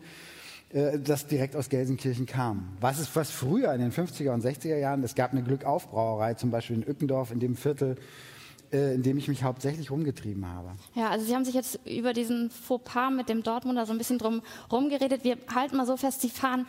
äh, 0.70 0.98
das 0.98 1.26
direkt 1.26 1.54
aus 1.56 1.68
Gelsenkirchen 1.68 2.26
kam. 2.26 2.76
Was 2.80 2.98
ist 2.98 3.14
was 3.14 3.30
früher 3.30 3.72
in 3.72 3.80
den 3.80 3.92
50er 3.92 4.32
und 4.32 4.44
60er 4.44 4.76
Jahren? 4.76 5.02
Es 5.04 5.14
gab 5.14 5.32
eine 5.32 5.42
Glückaufbrauerei, 5.42 6.34
zum 6.34 6.50
Beispiel 6.50 6.76
in 6.76 6.88
Ückendorf, 6.88 7.30
in 7.30 7.38
dem 7.38 7.56
Viertel, 7.56 7.96
äh, 8.72 8.94
in 8.94 9.02
dem 9.02 9.16
ich 9.16 9.28
mich 9.28 9.42
hauptsächlich 9.42 9.90
rumgetrieben 9.90 10.46
habe. 10.46 10.70
Ja, 10.94 11.10
also 11.10 11.24
Sie 11.24 11.34
haben 11.34 11.44
sich 11.44 11.54
jetzt 11.54 11.78
über 11.86 12.12
diesen 12.12 12.50
Fauxpas 12.50 13.10
mit 13.10 13.28
dem 13.28 13.42
Dortmunder 13.42 13.86
so 13.86 13.92
ein 13.92 13.98
bisschen 13.98 14.18
drum 14.18 14.42
rumgeredet. 14.72 15.22
Wir 15.22 15.38
halten 15.54 15.76
mal 15.76 15.86
so 15.86 15.96
fest, 15.96 16.20
Sie 16.20 16.30
fahren 16.30 16.66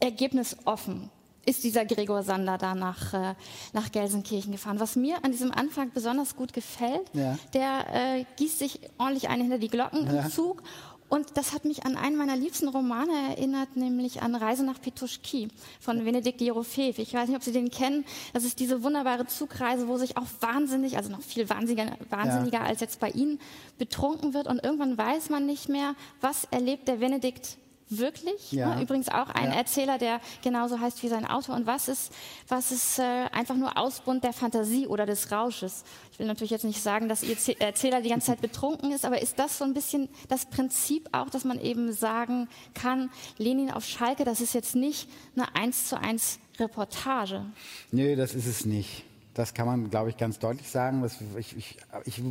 Ergebnis 0.00 0.56
offen 0.64 1.10
ist 1.44 1.64
dieser 1.64 1.84
Gregor 1.84 2.22
Sander 2.22 2.58
da 2.58 2.74
nach, 2.74 3.14
äh, 3.14 3.34
nach 3.72 3.90
Gelsenkirchen 3.90 4.52
gefahren. 4.52 4.80
Was 4.80 4.96
mir 4.96 5.24
an 5.24 5.32
diesem 5.32 5.52
Anfang 5.52 5.90
besonders 5.92 6.36
gut 6.36 6.52
gefällt, 6.52 7.10
ja. 7.14 7.38
der 7.52 7.86
äh, 7.92 8.24
gießt 8.36 8.58
sich 8.58 8.80
ordentlich 8.98 9.28
ein 9.28 9.40
hinter 9.40 9.58
die 9.58 9.68
Glocken 9.68 10.06
ja. 10.06 10.22
im 10.22 10.30
Zug. 10.30 10.62
Und 11.08 11.36
das 11.36 11.52
hat 11.52 11.66
mich 11.66 11.84
an 11.84 11.98
einen 11.98 12.16
meiner 12.16 12.36
liebsten 12.36 12.68
Romane 12.68 13.12
erinnert, 13.28 13.76
nämlich 13.76 14.22
an 14.22 14.34
Reise 14.34 14.64
nach 14.64 14.80
Petuschki 14.80 15.48
von 15.78 16.02
Benedikt 16.02 16.40
Jerofeev. 16.40 16.98
Ich 16.98 17.12
weiß 17.12 17.28
nicht, 17.28 17.36
ob 17.36 17.42
Sie 17.42 17.52
den 17.52 17.70
kennen. 17.70 18.06
Das 18.32 18.44
ist 18.44 18.60
diese 18.60 18.82
wunderbare 18.82 19.26
Zugreise, 19.26 19.88
wo 19.88 19.98
sich 19.98 20.16
auch 20.16 20.24
wahnsinnig, 20.40 20.96
also 20.96 21.10
noch 21.10 21.20
viel 21.20 21.50
wahnsinniger, 21.50 21.98
wahnsinniger 22.08 22.60
ja. 22.60 22.64
als 22.64 22.80
jetzt 22.80 22.98
bei 22.98 23.10
Ihnen, 23.10 23.40
betrunken 23.76 24.32
wird. 24.32 24.46
Und 24.46 24.64
irgendwann 24.64 24.96
weiß 24.96 25.28
man 25.28 25.44
nicht 25.44 25.68
mehr, 25.68 25.96
was 26.22 26.44
erlebt 26.50 26.88
der 26.88 26.96
Benedikt 26.96 27.58
wirklich. 27.98 28.52
Ja. 28.52 28.74
Ne? 28.74 28.82
Übrigens 28.82 29.08
auch 29.08 29.28
ein 29.30 29.50
ja. 29.50 29.56
Erzähler, 29.56 29.98
der 29.98 30.20
genauso 30.42 30.80
heißt 30.80 31.02
wie 31.02 31.08
sein 31.08 31.26
Autor. 31.26 31.54
Und 31.54 31.66
was 31.66 31.88
ist, 31.88 32.12
was 32.48 32.72
ist 32.72 32.98
äh, 32.98 33.02
einfach 33.32 33.56
nur 33.56 33.76
Ausbund 33.76 34.24
der 34.24 34.32
Fantasie 34.32 34.86
oder 34.86 35.06
des 35.06 35.30
Rausches? 35.30 35.84
Ich 36.12 36.18
will 36.18 36.26
natürlich 36.26 36.50
jetzt 36.50 36.64
nicht 36.64 36.82
sagen, 36.82 37.08
dass 37.08 37.22
Ihr 37.22 37.36
Erzähler 37.58 38.02
die 38.02 38.08
ganze 38.10 38.28
Zeit 38.28 38.40
betrunken 38.40 38.92
ist, 38.92 39.04
aber 39.04 39.22
ist 39.22 39.38
das 39.38 39.58
so 39.58 39.64
ein 39.64 39.74
bisschen 39.74 40.08
das 40.28 40.46
Prinzip 40.46 41.08
auch, 41.12 41.30
dass 41.30 41.44
man 41.44 41.60
eben 41.60 41.92
sagen 41.92 42.48
kann, 42.74 43.10
Lenin 43.38 43.70
auf 43.70 43.84
Schalke, 43.84 44.24
das 44.24 44.40
ist 44.40 44.54
jetzt 44.54 44.74
nicht 44.74 45.08
eine 45.36 45.54
eins 45.54 45.88
zu 45.88 45.98
eins 45.98 46.38
Reportage? 46.58 47.44
Nö, 47.90 48.16
das 48.16 48.34
ist 48.34 48.46
es 48.46 48.64
nicht. 48.64 49.04
Das 49.34 49.54
kann 49.54 49.66
man, 49.66 49.88
glaube 49.88 50.10
ich, 50.10 50.18
ganz 50.18 50.38
deutlich 50.38 50.68
sagen. 50.68 51.02
Ich, 51.38 51.56
ich, 51.56 51.78
ich, 52.04 52.22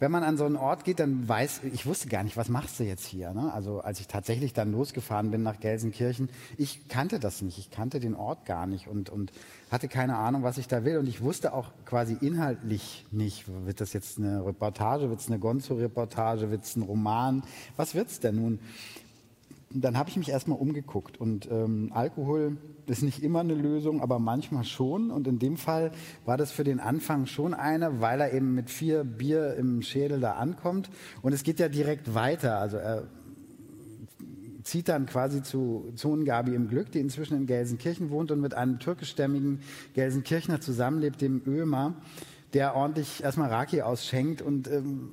wenn 0.00 0.10
man 0.10 0.24
an 0.24 0.36
so 0.36 0.44
einen 0.44 0.56
Ort 0.56 0.84
geht, 0.84 0.98
dann 0.98 1.28
weiß, 1.28 1.60
ich 1.72 1.86
wusste 1.86 2.08
gar 2.08 2.24
nicht, 2.24 2.36
was 2.36 2.48
machst 2.48 2.80
du 2.80 2.84
jetzt 2.84 3.06
hier? 3.06 3.32
Ne? 3.32 3.52
Also 3.52 3.80
als 3.80 4.00
ich 4.00 4.08
tatsächlich 4.08 4.52
dann 4.52 4.72
losgefahren 4.72 5.30
bin 5.30 5.42
nach 5.42 5.60
Gelsenkirchen, 5.60 6.28
ich 6.56 6.88
kannte 6.88 7.20
das 7.20 7.42
nicht, 7.42 7.58
ich 7.58 7.70
kannte 7.70 8.00
den 8.00 8.16
Ort 8.16 8.46
gar 8.46 8.66
nicht 8.66 8.88
und, 8.88 9.10
und 9.10 9.32
hatte 9.70 9.86
keine 9.88 10.16
Ahnung, 10.16 10.42
was 10.42 10.58
ich 10.58 10.66
da 10.66 10.84
will. 10.84 10.98
Und 10.98 11.08
ich 11.08 11.22
wusste 11.22 11.54
auch 11.54 11.70
quasi 11.84 12.16
inhaltlich 12.20 13.06
nicht, 13.12 13.44
wird 13.66 13.80
das 13.80 13.92
jetzt 13.92 14.18
eine 14.18 14.44
Reportage, 14.44 15.10
wird 15.10 15.20
es 15.20 15.28
eine 15.28 15.38
Gonzo-Reportage, 15.38 16.50
wird 16.50 16.64
es 16.64 16.74
ein 16.74 16.82
Roman, 16.82 17.44
was 17.76 17.94
wird 17.94 18.08
es 18.08 18.18
denn 18.18 18.36
nun? 18.36 18.58
Dann 19.82 19.98
habe 19.98 20.08
ich 20.08 20.16
mich 20.16 20.28
erstmal 20.28 20.58
umgeguckt 20.58 21.20
und 21.20 21.50
ähm, 21.50 21.90
Alkohol 21.92 22.58
ist 22.86 23.02
nicht 23.02 23.22
immer 23.22 23.40
eine 23.40 23.54
Lösung, 23.54 24.00
aber 24.00 24.18
manchmal 24.18 24.64
schon. 24.64 25.10
Und 25.10 25.26
in 25.26 25.38
dem 25.38 25.56
Fall 25.56 25.90
war 26.24 26.36
das 26.36 26.52
für 26.52 26.64
den 26.64 26.80
Anfang 26.80 27.26
schon 27.26 27.54
eine, 27.54 28.00
weil 28.00 28.20
er 28.20 28.32
eben 28.32 28.54
mit 28.54 28.70
vier 28.70 29.04
Bier 29.04 29.54
im 29.54 29.82
Schädel 29.82 30.20
da 30.20 30.32
ankommt. 30.32 30.90
Und 31.22 31.32
es 31.32 31.42
geht 31.42 31.58
ja 31.58 31.68
direkt 31.68 32.14
weiter. 32.14 32.58
Also 32.58 32.76
er 32.76 33.08
zieht 34.62 34.88
dann 34.88 35.06
quasi 35.06 35.42
zu 35.42 35.92
Zonengabi 35.94 36.54
im 36.54 36.68
Glück, 36.68 36.90
die 36.92 37.00
inzwischen 37.00 37.36
in 37.36 37.46
Gelsenkirchen 37.46 38.10
wohnt 38.10 38.30
und 38.30 38.40
mit 38.40 38.54
einem 38.54 38.78
türkischstämmigen 38.78 39.60
Gelsenkirchner 39.94 40.60
zusammenlebt, 40.60 41.20
dem 41.20 41.42
Ömer, 41.46 41.94
der 42.54 42.74
ordentlich 42.74 43.22
erstmal 43.22 43.50
Raki 43.50 43.82
ausschenkt 43.82 44.40
und 44.40 44.68
ähm, 44.68 45.10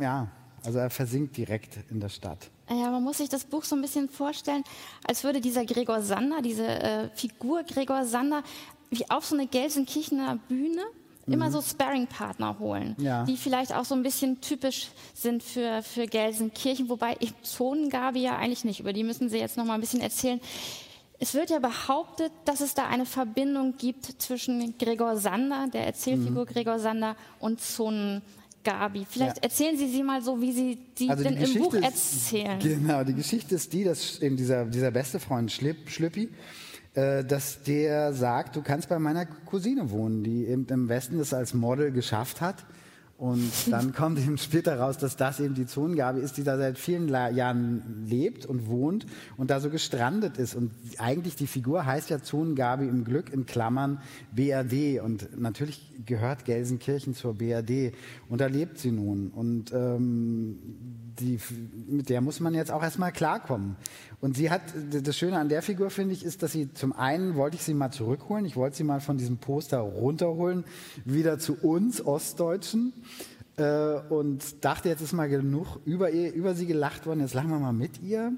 ja, 0.00 0.30
also 0.64 0.78
er 0.78 0.90
versinkt 0.90 1.36
direkt 1.36 1.78
in 1.90 2.00
der 2.00 2.08
Stadt. 2.08 2.50
Ja, 2.70 2.90
man 2.90 3.02
muss 3.02 3.18
sich 3.18 3.28
das 3.28 3.44
Buch 3.44 3.64
so 3.64 3.76
ein 3.76 3.82
bisschen 3.82 4.08
vorstellen, 4.08 4.62
als 5.06 5.24
würde 5.24 5.40
dieser 5.40 5.64
Gregor 5.64 6.02
Sander, 6.02 6.42
diese 6.42 6.66
äh, 6.66 7.08
Figur 7.14 7.62
Gregor 7.62 8.04
Sander, 8.04 8.42
wie 8.90 9.08
auf 9.10 9.24
so 9.24 9.34
eine 9.34 9.46
Gelsenkirchener 9.46 10.38
Bühne 10.48 10.82
immer 11.26 11.48
mhm. 11.48 11.52
so 11.52 11.62
Sparring-Partner 11.62 12.58
holen, 12.58 12.96
ja. 12.98 13.24
die 13.24 13.36
vielleicht 13.36 13.74
auch 13.74 13.84
so 13.84 13.94
ein 13.94 14.02
bisschen 14.02 14.40
typisch 14.40 14.88
sind 15.14 15.42
für, 15.42 15.82
für 15.82 16.06
Gelsenkirchen, 16.06 16.88
wobei 16.88 17.16
Zonengabe 17.42 18.18
ja 18.18 18.36
eigentlich 18.36 18.64
nicht, 18.64 18.80
über 18.80 18.92
die 18.92 19.04
müssen 19.04 19.28
Sie 19.28 19.38
jetzt 19.38 19.56
noch 19.56 19.64
mal 19.64 19.74
ein 19.74 19.80
bisschen 19.80 20.00
erzählen. 20.00 20.40
Es 21.20 21.34
wird 21.34 21.50
ja 21.50 21.58
behauptet, 21.58 22.32
dass 22.44 22.60
es 22.60 22.74
da 22.74 22.86
eine 22.86 23.04
Verbindung 23.04 23.76
gibt 23.76 24.22
zwischen 24.22 24.78
Gregor 24.78 25.16
Sander, 25.16 25.66
der 25.72 25.84
Erzählfigur 25.84 26.44
mhm. 26.44 26.48
Gregor 26.48 26.78
Sander, 26.78 27.16
und 27.40 27.60
Zonen 27.60 28.22
Gabi. 28.64 29.06
Vielleicht 29.08 29.36
ja. 29.36 29.42
erzählen 29.42 29.76
Sie 29.76 29.88
sie 29.88 30.02
mal 30.02 30.22
so, 30.22 30.40
wie 30.40 30.52
Sie 30.52 30.78
die 30.98 31.08
also 31.08 31.24
denn 31.24 31.36
die 31.36 31.52
im 31.52 31.62
Buch 31.62 31.74
ist, 31.74 31.84
erzählen. 31.84 32.58
Genau, 32.58 33.04
die 33.04 33.14
Geschichte 33.14 33.54
ist 33.54 33.72
die, 33.72 33.84
dass 33.84 34.20
eben 34.20 34.36
dieser, 34.36 34.64
dieser 34.64 34.90
beste 34.90 35.20
Freund 35.20 35.50
Schlipp, 35.50 35.88
Schlüppi, 35.90 36.28
äh, 36.94 37.24
dass 37.24 37.62
der 37.62 38.12
sagt, 38.12 38.56
du 38.56 38.62
kannst 38.62 38.88
bei 38.88 38.98
meiner 38.98 39.26
Cousine 39.26 39.90
wohnen, 39.90 40.24
die 40.24 40.46
eben 40.46 40.66
im 40.68 40.88
Westen 40.88 41.18
es 41.20 41.32
als 41.32 41.54
Model 41.54 41.92
geschafft 41.92 42.40
hat 42.40 42.64
und 43.18 43.50
dann 43.68 43.92
kommt 43.94 44.20
eben 44.20 44.38
später 44.38 44.78
raus, 44.78 44.96
dass 44.96 45.16
das 45.16 45.40
eben 45.40 45.54
die 45.54 45.66
Zonengabe 45.66 46.20
ist, 46.20 46.36
die 46.36 46.44
da 46.44 46.56
seit 46.56 46.78
vielen 46.78 47.08
Jahren 47.08 48.06
lebt 48.06 48.46
und 48.46 48.68
wohnt 48.68 49.06
und 49.36 49.50
da 49.50 49.58
so 49.58 49.70
gestrandet 49.70 50.38
ist. 50.38 50.54
Und 50.54 50.70
eigentlich 50.98 51.34
die 51.34 51.48
Figur 51.48 51.84
heißt 51.84 52.10
ja 52.10 52.22
Zonengabe 52.22 52.84
im 52.84 53.02
Glück 53.02 53.32
in 53.32 53.44
Klammern 53.44 54.00
BRD. 54.30 55.00
Und 55.00 55.36
natürlich 55.36 55.90
gehört 56.06 56.44
Gelsenkirchen 56.44 57.12
zur 57.12 57.34
BRD. 57.34 57.92
Und 58.28 58.40
da 58.40 58.46
lebt 58.46 58.78
sie 58.78 58.92
nun. 58.92 59.30
Und 59.30 59.72
ähm, 59.72 61.07
die, 61.20 61.38
mit 61.88 62.08
der 62.08 62.20
muss 62.20 62.40
man 62.40 62.54
jetzt 62.54 62.70
auch 62.70 62.82
erstmal 62.82 63.12
klarkommen. 63.12 63.76
Und 64.20 64.36
sie 64.36 64.50
hat, 64.50 64.62
das 64.90 65.16
Schöne 65.16 65.38
an 65.38 65.48
der 65.48 65.62
Figur, 65.62 65.90
finde 65.90 66.14
ich, 66.14 66.24
ist, 66.24 66.42
dass 66.42 66.52
sie 66.52 66.72
zum 66.72 66.92
einen 66.92 67.34
wollte 67.34 67.56
ich 67.56 67.62
sie 67.62 67.74
mal 67.74 67.90
zurückholen, 67.90 68.44
ich 68.44 68.56
wollte 68.56 68.76
sie 68.76 68.84
mal 68.84 69.00
von 69.00 69.18
diesem 69.18 69.38
Poster 69.38 69.78
runterholen, 69.78 70.64
wieder 71.04 71.38
zu 71.38 71.54
uns 71.54 72.04
Ostdeutschen 72.04 72.92
äh, 73.56 73.98
und 74.08 74.64
dachte, 74.64 74.88
jetzt 74.88 75.00
ist 75.00 75.12
mal 75.12 75.28
genug 75.28 75.80
über, 75.84 76.10
ihr, 76.10 76.32
über 76.32 76.54
sie 76.54 76.66
gelacht 76.66 77.06
worden, 77.06 77.20
jetzt 77.20 77.34
lachen 77.34 77.50
wir 77.50 77.58
mal 77.58 77.72
mit 77.72 78.02
ihr. 78.02 78.32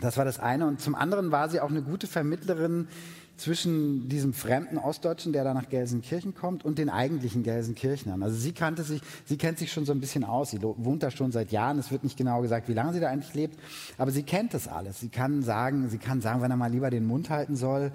Das 0.00 0.16
war 0.16 0.24
das 0.24 0.38
eine. 0.38 0.66
Und 0.66 0.80
zum 0.80 0.94
anderen 0.94 1.30
war 1.30 1.48
sie 1.48 1.60
auch 1.60 1.70
eine 1.70 1.82
gute 1.82 2.06
Vermittlerin 2.06 2.88
zwischen 3.36 4.08
diesem 4.08 4.32
fremden 4.32 4.78
Ostdeutschen, 4.78 5.32
der 5.32 5.44
da 5.44 5.54
nach 5.54 5.68
Gelsenkirchen 5.68 6.34
kommt, 6.34 6.64
und 6.64 6.78
den 6.78 6.88
eigentlichen 6.88 7.42
Gelsenkirchnern. 7.42 8.22
Also 8.22 8.36
sie 8.36 8.52
kannte 8.52 8.82
sich, 8.82 9.00
sie 9.24 9.36
kennt 9.36 9.58
sich 9.58 9.72
schon 9.72 9.84
so 9.84 9.92
ein 9.92 10.00
bisschen 10.00 10.24
aus. 10.24 10.50
Sie 10.50 10.62
wohnt 10.62 11.02
da 11.02 11.10
schon 11.10 11.32
seit 11.32 11.52
Jahren. 11.52 11.78
Es 11.78 11.90
wird 11.90 12.04
nicht 12.04 12.16
genau 12.16 12.42
gesagt, 12.42 12.68
wie 12.68 12.74
lange 12.74 12.92
sie 12.92 13.00
da 13.00 13.08
eigentlich 13.08 13.34
lebt, 13.34 13.58
aber 13.98 14.10
sie 14.10 14.22
kennt 14.22 14.54
das 14.54 14.68
alles. 14.68 15.00
Sie 15.00 15.08
kann 15.08 15.42
sagen, 15.42 15.88
sie 15.88 15.98
kann 15.98 16.20
sagen, 16.20 16.42
wenn 16.42 16.50
er 16.50 16.56
mal 16.56 16.70
lieber 16.70 16.90
den 16.90 17.06
Mund 17.06 17.30
halten 17.30 17.56
soll, 17.56 17.92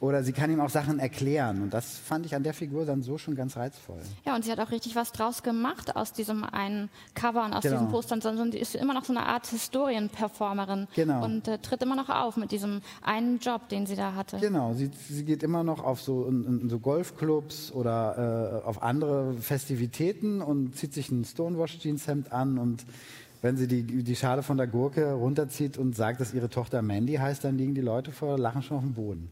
oder 0.00 0.24
sie 0.24 0.32
kann 0.32 0.50
ihm 0.50 0.60
auch 0.60 0.70
Sachen 0.70 0.98
erklären. 0.98 1.62
Und 1.62 1.74
das 1.74 1.98
fand 1.98 2.24
ich 2.24 2.34
an 2.34 2.42
der 2.42 2.54
Figur 2.54 2.86
dann 2.86 3.02
so 3.02 3.18
schon 3.18 3.34
ganz 3.36 3.56
reizvoll. 3.56 4.00
Ja, 4.24 4.34
und 4.34 4.44
sie 4.44 4.50
hat 4.50 4.58
auch 4.58 4.70
richtig 4.70 4.96
was 4.96 5.12
draus 5.12 5.42
gemacht 5.42 5.94
aus 5.94 6.14
diesem 6.14 6.42
einen 6.42 6.88
Cover 7.14 7.44
und 7.44 7.52
aus 7.52 7.62
genau. 7.62 7.76
diesen 7.76 7.90
Postern, 7.90 8.20
sondern 8.22 8.50
sie 8.50 8.58
ist 8.58 8.74
immer 8.74 8.94
noch 8.94 9.04
so 9.04 9.12
eine 9.12 9.26
Art 9.26 9.46
Historienperformerin 9.46 10.88
genau. 10.94 11.24
und 11.24 11.46
äh, 11.48 11.58
tritt 11.58 11.82
immer 11.82 11.96
noch 11.96 12.08
auf 12.08 12.38
mit 12.38 12.50
diesem 12.50 12.80
einen 13.02 13.38
Job, 13.40 13.68
den 13.68 13.86
sie 13.86 13.94
da 13.94 14.14
hatte. 14.14 14.38
Genau, 14.38 14.72
sie, 14.80 14.90
sie 15.08 15.24
geht 15.24 15.42
immer 15.42 15.62
noch 15.62 15.84
auf 15.84 16.00
so, 16.00 16.26
in, 16.26 16.62
in 16.62 16.68
so 16.68 16.78
Golfclubs 16.78 17.72
oder 17.72 18.62
äh, 18.64 18.66
auf 18.66 18.82
andere 18.82 19.34
Festivitäten 19.34 20.40
und 20.40 20.76
zieht 20.76 20.94
sich 20.94 21.10
ein 21.10 21.24
Stonewash-Jeanshemd 21.24 22.32
an 22.32 22.58
und 22.58 22.84
wenn 23.42 23.56
sie 23.56 23.66
die, 23.66 23.82
die 23.82 24.16
Schale 24.16 24.42
von 24.42 24.56
der 24.56 24.66
Gurke 24.66 25.12
runterzieht 25.12 25.78
und 25.78 25.96
sagt, 25.96 26.20
dass 26.20 26.34
ihre 26.34 26.50
Tochter 26.50 26.82
Mandy 26.82 27.14
heißt, 27.14 27.44
dann 27.44 27.56
liegen 27.56 27.74
die 27.74 27.80
Leute 27.80 28.12
vor 28.12 28.38
Lachen 28.38 28.62
schon 28.62 28.76
auf 28.76 28.82
dem 28.82 28.94
Boden. 28.94 29.30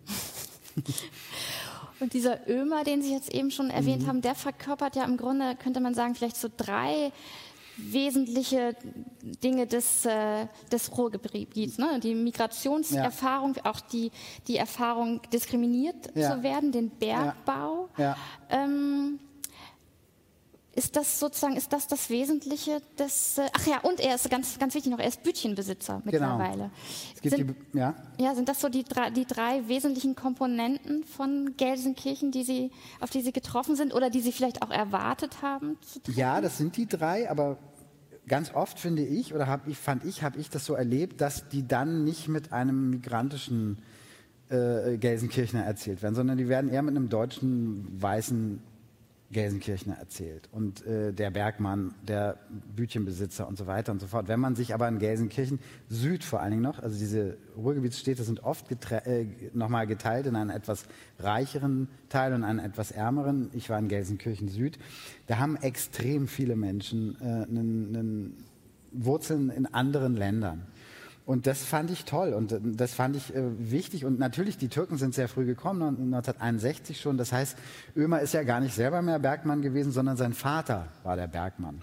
Und 2.00 2.12
dieser 2.12 2.48
Ömer, 2.48 2.84
den 2.84 3.02
Sie 3.02 3.12
jetzt 3.12 3.34
eben 3.34 3.50
schon 3.50 3.70
erwähnt 3.70 4.02
mhm. 4.02 4.06
haben, 4.06 4.20
der 4.22 4.36
verkörpert 4.36 4.94
ja 4.94 5.04
im 5.04 5.16
Grunde, 5.16 5.56
könnte 5.60 5.80
man 5.80 5.94
sagen, 5.94 6.14
vielleicht 6.14 6.36
so 6.36 6.48
drei 6.56 7.10
wesentliche 7.78 8.74
Dinge 9.42 9.66
des, 9.66 10.04
äh, 10.04 10.46
des 10.70 10.96
Ruhrgebiets. 10.96 11.78
Ne? 11.78 12.00
Die 12.02 12.14
Migrationserfahrung, 12.14 13.54
ja. 13.54 13.70
auch 13.70 13.80
die, 13.80 14.10
die 14.46 14.56
Erfahrung, 14.56 15.20
diskriminiert 15.32 16.10
ja. 16.14 16.34
zu 16.34 16.42
werden, 16.42 16.72
den 16.72 16.90
Bergbau. 16.90 17.88
Ja. 17.96 18.16
Ähm, 18.50 19.20
ist 20.78 20.94
das 20.94 21.18
sozusagen, 21.18 21.56
ist 21.56 21.72
das 21.72 21.88
das 21.88 22.08
Wesentliche 22.08 22.80
des, 22.98 23.36
äh, 23.38 23.48
ach 23.52 23.66
ja, 23.66 23.80
und 23.80 23.98
er 23.98 24.14
ist 24.14 24.30
ganz, 24.30 24.60
ganz 24.60 24.74
wichtig 24.74 24.92
noch, 24.92 25.00
er 25.00 25.08
ist 25.08 25.24
Bütchenbesitzer 25.24 26.02
genau. 26.04 26.38
mittlerweile. 26.38 26.70
Genau. 27.20 27.36
Sind, 27.36 27.56
die, 27.72 27.78
ja? 27.78 27.94
ja, 28.18 28.34
sind 28.36 28.48
das 28.48 28.60
so 28.60 28.68
die 28.68 28.84
drei, 28.84 29.10
die 29.10 29.26
drei 29.26 29.66
wesentlichen 29.66 30.14
Komponenten 30.14 31.02
von 31.02 31.54
Gelsenkirchen, 31.56 32.30
die 32.30 32.44
Sie, 32.44 32.70
auf 33.00 33.10
die 33.10 33.22
Sie 33.22 33.32
getroffen 33.32 33.74
sind 33.74 33.92
oder 33.92 34.08
die 34.08 34.20
Sie 34.20 34.30
vielleicht 34.30 34.62
auch 34.62 34.70
erwartet 34.70 35.42
haben? 35.42 35.76
Ja, 36.06 36.40
das 36.40 36.58
sind 36.58 36.76
die 36.76 36.86
drei, 36.86 37.28
aber 37.28 37.58
ganz 38.28 38.54
oft 38.54 38.78
finde 38.78 39.02
ich, 39.02 39.34
oder 39.34 39.48
hab 39.48 39.66
ich, 39.66 39.78
fand 39.78 40.04
ich, 40.04 40.22
habe 40.22 40.38
ich 40.38 40.48
das 40.48 40.64
so 40.64 40.74
erlebt, 40.74 41.20
dass 41.20 41.48
die 41.48 41.66
dann 41.66 42.04
nicht 42.04 42.28
mit 42.28 42.52
einem 42.52 42.90
migrantischen 42.90 43.78
äh, 44.48 44.96
Gelsenkirchner 44.96 45.64
erzählt 45.64 46.02
werden, 46.02 46.14
sondern 46.14 46.38
die 46.38 46.48
werden 46.48 46.70
eher 46.70 46.82
mit 46.82 46.94
einem 46.94 47.08
deutschen, 47.08 48.00
weißen 48.00 48.62
Gelsenkirchner 49.30 49.98
erzählt 49.98 50.48
und 50.52 50.86
äh, 50.86 51.12
der 51.12 51.30
Bergmann, 51.30 51.94
der 52.02 52.38
Bütchenbesitzer 52.74 53.46
und 53.46 53.58
so 53.58 53.66
weiter 53.66 53.92
und 53.92 54.00
so 54.00 54.06
fort. 54.06 54.26
Wenn 54.26 54.40
man 54.40 54.56
sich 54.56 54.72
aber 54.72 54.88
in 54.88 54.98
Gelsenkirchen 54.98 55.58
Süd 55.90 56.24
vor 56.24 56.40
allen 56.40 56.52
Dingen 56.52 56.62
noch, 56.62 56.82
also 56.82 56.98
diese 56.98 57.36
Ruhrgebietsstädte 57.54 58.24
sind 58.24 58.42
oft 58.42 58.70
äh, 58.90 59.26
nochmal 59.52 59.86
geteilt 59.86 60.26
in 60.26 60.34
einen 60.34 60.48
etwas 60.48 60.86
reicheren 61.18 61.88
Teil 62.08 62.32
und 62.32 62.42
einen 62.42 62.58
etwas 62.58 62.90
ärmeren. 62.90 63.50
Ich 63.52 63.68
war 63.68 63.78
in 63.78 63.88
Gelsenkirchen 63.88 64.48
Süd. 64.48 64.78
Da 65.26 65.38
haben 65.38 65.56
extrem 65.56 66.26
viele 66.26 66.56
Menschen 66.56 67.16
äh, 67.20 67.24
einen, 67.24 67.94
einen 67.94 68.44
Wurzeln 68.92 69.50
in 69.50 69.66
anderen 69.66 70.16
Ländern. 70.16 70.66
Und 71.28 71.46
das 71.46 71.62
fand 71.62 71.90
ich 71.90 72.06
toll 72.06 72.32
und 72.32 72.52
äh, 72.52 72.58
das 72.62 72.94
fand 72.94 73.14
ich 73.14 73.34
äh, 73.34 73.42
wichtig. 73.58 74.06
Und 74.06 74.18
natürlich, 74.18 74.56
die 74.56 74.68
Türken 74.68 74.96
sind 74.96 75.12
sehr 75.12 75.28
früh 75.28 75.44
gekommen, 75.44 75.82
1961 75.82 76.98
schon. 76.98 77.18
Das 77.18 77.32
heißt, 77.32 77.58
Ömer 77.94 78.20
ist 78.20 78.32
ja 78.32 78.44
gar 78.44 78.60
nicht 78.60 78.74
selber 78.74 79.02
mehr 79.02 79.18
Bergmann 79.18 79.60
gewesen, 79.60 79.92
sondern 79.92 80.16
sein 80.16 80.32
Vater 80.32 80.88
war 81.02 81.16
der 81.16 81.26
Bergmann. 81.26 81.82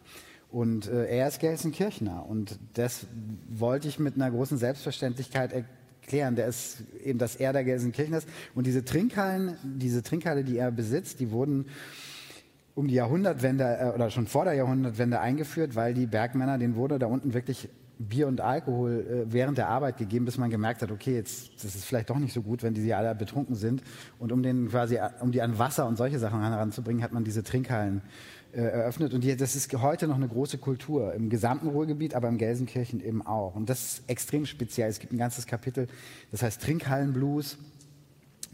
Und 0.49 0.87
äh, 0.87 1.05
er 1.05 1.27
ist 1.27 1.39
Gelsenkirchner. 1.39 2.25
Und 2.27 2.57
das 2.73 3.05
wollte 3.47 3.87
ich 3.87 3.99
mit 3.99 4.15
einer 4.15 4.31
großen 4.31 4.57
Selbstverständlichkeit 4.57 5.53
erklären. 5.53 6.35
Der 6.35 6.47
ist 6.47 6.83
eben, 7.03 7.19
dass 7.19 7.35
er 7.35 7.53
der 7.53 7.63
Gelsenkirchner 7.63 8.17
ist. 8.17 8.27
Und 8.55 8.65
diese 8.65 8.83
Trinkhallen, 8.83 9.57
diese 9.63 10.01
Trinkhalle, 10.01 10.43
die 10.43 10.57
er 10.57 10.71
besitzt, 10.71 11.19
die 11.19 11.29
wurden 11.29 11.67
um 12.73 12.87
die 12.87 12.95
Jahrhundertwende 12.95 13.63
äh, 13.63 13.85
oder 13.93 14.09
schon 14.09 14.25
vor 14.25 14.45
der 14.45 14.55
Jahrhundertwende 14.55 15.19
eingeführt, 15.19 15.75
weil 15.75 15.93
die 15.93 16.07
Bergmänner, 16.07 16.57
denen 16.57 16.75
wurde 16.75 16.97
da 16.97 17.05
unten 17.05 17.35
wirklich 17.35 17.69
Bier 17.99 18.27
und 18.27 18.41
Alkohol 18.41 19.25
äh, 19.27 19.33
während 19.33 19.57
der 19.57 19.69
Arbeit 19.69 19.97
gegeben, 19.97 20.25
bis 20.25 20.37
man 20.37 20.49
gemerkt 20.49 20.81
hat, 20.81 20.91
okay, 20.91 21.15
jetzt 21.15 21.51
das 21.63 21.75
ist 21.75 21.85
vielleicht 21.85 22.09
doch 22.09 22.19
nicht 22.19 22.33
so 22.33 22.41
gut, 22.41 22.63
wenn 22.63 22.73
die 22.73 22.93
alle 22.93 23.15
betrunken 23.15 23.55
sind. 23.55 23.81
Und 24.19 24.31
um 24.31 24.43
den 24.43 24.69
quasi, 24.69 24.99
um 25.21 25.31
die 25.31 25.41
an 25.41 25.57
Wasser 25.57 25.87
und 25.87 25.97
solche 25.97 26.19
Sachen 26.19 26.41
heranzubringen, 26.41 27.03
hat 27.03 27.11
man 27.11 27.23
diese 27.23 27.43
Trinkhallen 27.43 28.01
äh, 28.53 28.61
eröffnet. 28.61 29.13
Und 29.13 29.23
die, 29.23 29.35
das 29.35 29.55
ist 29.55 29.73
heute 29.73 30.07
noch 30.07 30.15
eine 30.15 30.27
große 30.27 30.57
Kultur 30.57 31.13
im 31.13 31.29
gesamten 31.29 31.67
Ruhrgebiet, 31.67 32.15
aber 32.15 32.27
im 32.27 32.37
Gelsenkirchen 32.37 33.03
eben 33.03 33.25
auch. 33.25 33.55
Und 33.55 33.69
das 33.69 33.83
ist 33.83 34.09
extrem 34.09 34.45
speziell. 34.45 34.89
Es 34.89 34.99
gibt 34.99 35.13
ein 35.13 35.17
ganzes 35.17 35.45
Kapitel, 35.45 35.87
das 36.31 36.41
heißt 36.41 36.61
Trinkhallenblues 36.61 37.57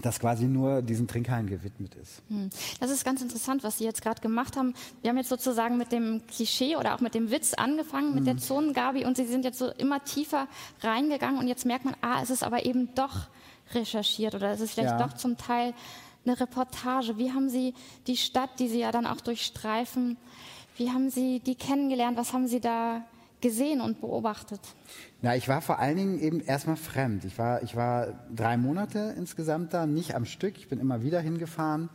das 0.01 0.19
quasi 0.19 0.45
nur 0.45 0.81
diesen 0.81 1.07
Trinkhallen 1.07 1.47
gewidmet 1.47 1.95
ist. 1.95 2.21
Hm. 2.29 2.49
Das 2.79 2.91
ist 2.91 3.05
ganz 3.05 3.21
interessant, 3.21 3.63
was 3.63 3.77
Sie 3.77 3.83
jetzt 3.83 4.01
gerade 4.01 4.21
gemacht 4.21 4.57
haben. 4.57 4.73
Wir 5.01 5.09
haben 5.09 5.17
jetzt 5.17 5.29
sozusagen 5.29 5.77
mit 5.77 5.91
dem 5.91 6.25
Klischee 6.27 6.75
oder 6.75 6.95
auch 6.95 6.99
mit 6.99 7.15
dem 7.15 7.31
Witz 7.31 7.53
angefangen, 7.53 8.13
mit 8.15 8.25
der 8.25 8.33
hm. 8.33 8.39
Zonengabi 8.39 9.05
und 9.05 9.17
Sie 9.17 9.25
sind 9.25 9.45
jetzt 9.45 9.59
so 9.59 9.69
immer 9.69 10.03
tiefer 10.03 10.47
reingegangen 10.81 11.39
und 11.39 11.47
jetzt 11.47 11.65
merkt 11.65 11.85
man, 11.85 11.95
ah, 12.01 12.21
es 12.21 12.29
ist 12.29 12.43
aber 12.43 12.65
eben 12.65 12.93
doch 12.95 13.27
recherchiert 13.73 14.35
oder 14.35 14.51
es 14.51 14.61
ist 14.61 14.73
vielleicht 14.73 14.99
ja. 14.99 15.07
doch 15.07 15.13
zum 15.13 15.37
Teil 15.37 15.73
eine 16.25 16.39
Reportage. 16.39 17.17
Wie 17.17 17.31
haben 17.31 17.49
Sie 17.49 17.73
die 18.07 18.17
Stadt, 18.17 18.59
die 18.59 18.67
Sie 18.67 18.79
ja 18.79 18.91
dann 18.91 19.05
auch 19.05 19.21
durchstreifen, 19.21 20.17
wie 20.77 20.91
haben 20.91 21.09
Sie 21.09 21.39
die 21.39 21.55
kennengelernt? 21.55 22.17
Was 22.17 22.33
haben 22.33 22.47
Sie 22.47 22.59
da 22.59 23.03
gesehen 23.41 23.81
und 23.81 24.01
beobachtet? 24.01 24.59
Na, 25.21 25.35
ich 25.35 25.47
war 25.47 25.61
vor 25.61 25.79
allen 25.79 25.97
Dingen 25.97 26.19
eben 26.19 26.41
erstmal 26.41 26.77
fremd. 26.77 27.25
Ich 27.25 27.37
war, 27.37 27.63
ich 27.63 27.75
war 27.75 28.19
drei 28.33 28.57
Monate 28.57 29.13
insgesamt 29.17 29.73
da, 29.73 29.85
nicht 29.85 30.15
am 30.15 30.25
Stück. 30.25 30.57
Ich 30.57 30.69
bin 30.69 30.79
immer 30.79 31.03
wieder 31.03 31.19
hingefahren 31.19 31.89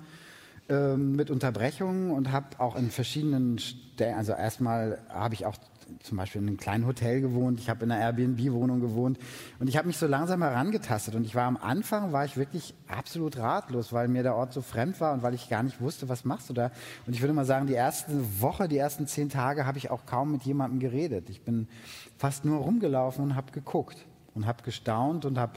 ähm, 0.69 1.13
mit 1.13 1.31
Unterbrechungen 1.31 2.11
und 2.11 2.33
habe 2.33 2.59
auch 2.59 2.77
in 2.77 2.91
verschiedenen 2.91 3.59
Stellen, 3.59 4.17
also 4.17 4.33
erstmal 4.33 4.99
habe 5.09 5.35
ich 5.35 5.47
auch 5.47 5.57
zum 6.03 6.17
Beispiel 6.17 6.41
in 6.41 6.49
einem 6.49 6.57
kleinen 6.57 6.87
Hotel 6.87 7.21
gewohnt, 7.21 7.61
ich 7.61 7.71
habe 7.71 7.85
in 7.85 7.91
einer 7.91 8.01
Airbnb-Wohnung 8.01 8.81
gewohnt 8.81 9.19
und 9.59 9.69
ich 9.69 9.77
habe 9.77 9.87
mich 9.87 9.97
so 9.97 10.07
langsam 10.07 10.43
herangetastet 10.43 11.15
und 11.15 11.25
ich 11.25 11.35
war 11.35 11.45
am 11.45 11.57
Anfang, 11.57 12.13
war 12.13 12.25
ich 12.25 12.37
wirklich 12.37 12.75
absolut 12.89 13.37
ratlos, 13.39 13.93
weil 13.93 14.09
mir 14.09 14.23
der 14.23 14.35
Ort 14.35 14.53
so 14.53 14.63
fremd 14.63 15.01
war 15.01 15.13
und 15.13 15.23
weil 15.23 15.35
ich 15.35 15.49
gar 15.49 15.63
nicht 15.63 15.81
wusste, 15.81 16.09
was 16.09 16.25
machst 16.25 16.49
du 16.51 16.55
da. 16.55 16.71
Und 17.07 17.15
ich 17.15 17.21
würde 17.21 17.35
mal 17.35 17.45
sagen, 17.45 17.67
die 17.67 17.75
erste 17.75 18.13
Woche, 18.41 18.69
die 18.69 18.79
ersten 18.79 19.07
zehn 19.07 19.29
Tage 19.29 19.67
habe 19.67 19.79
ich 19.79 19.91
auch 19.91 20.07
kaum 20.07 20.33
mit 20.33 20.43
jemandem 20.43 20.81
geredet. 20.81 21.31
Ich 21.31 21.43
bin 21.43 21.69
fast 22.17 22.45
nur 22.45 22.61
rumgelaufen 22.61 23.25
und 23.25 23.37
habe 23.37 23.53
geguckt 23.53 24.07
und 24.35 24.47
habe 24.47 24.63
gestaunt 24.63 25.25
und 25.25 25.39
habe 25.39 25.55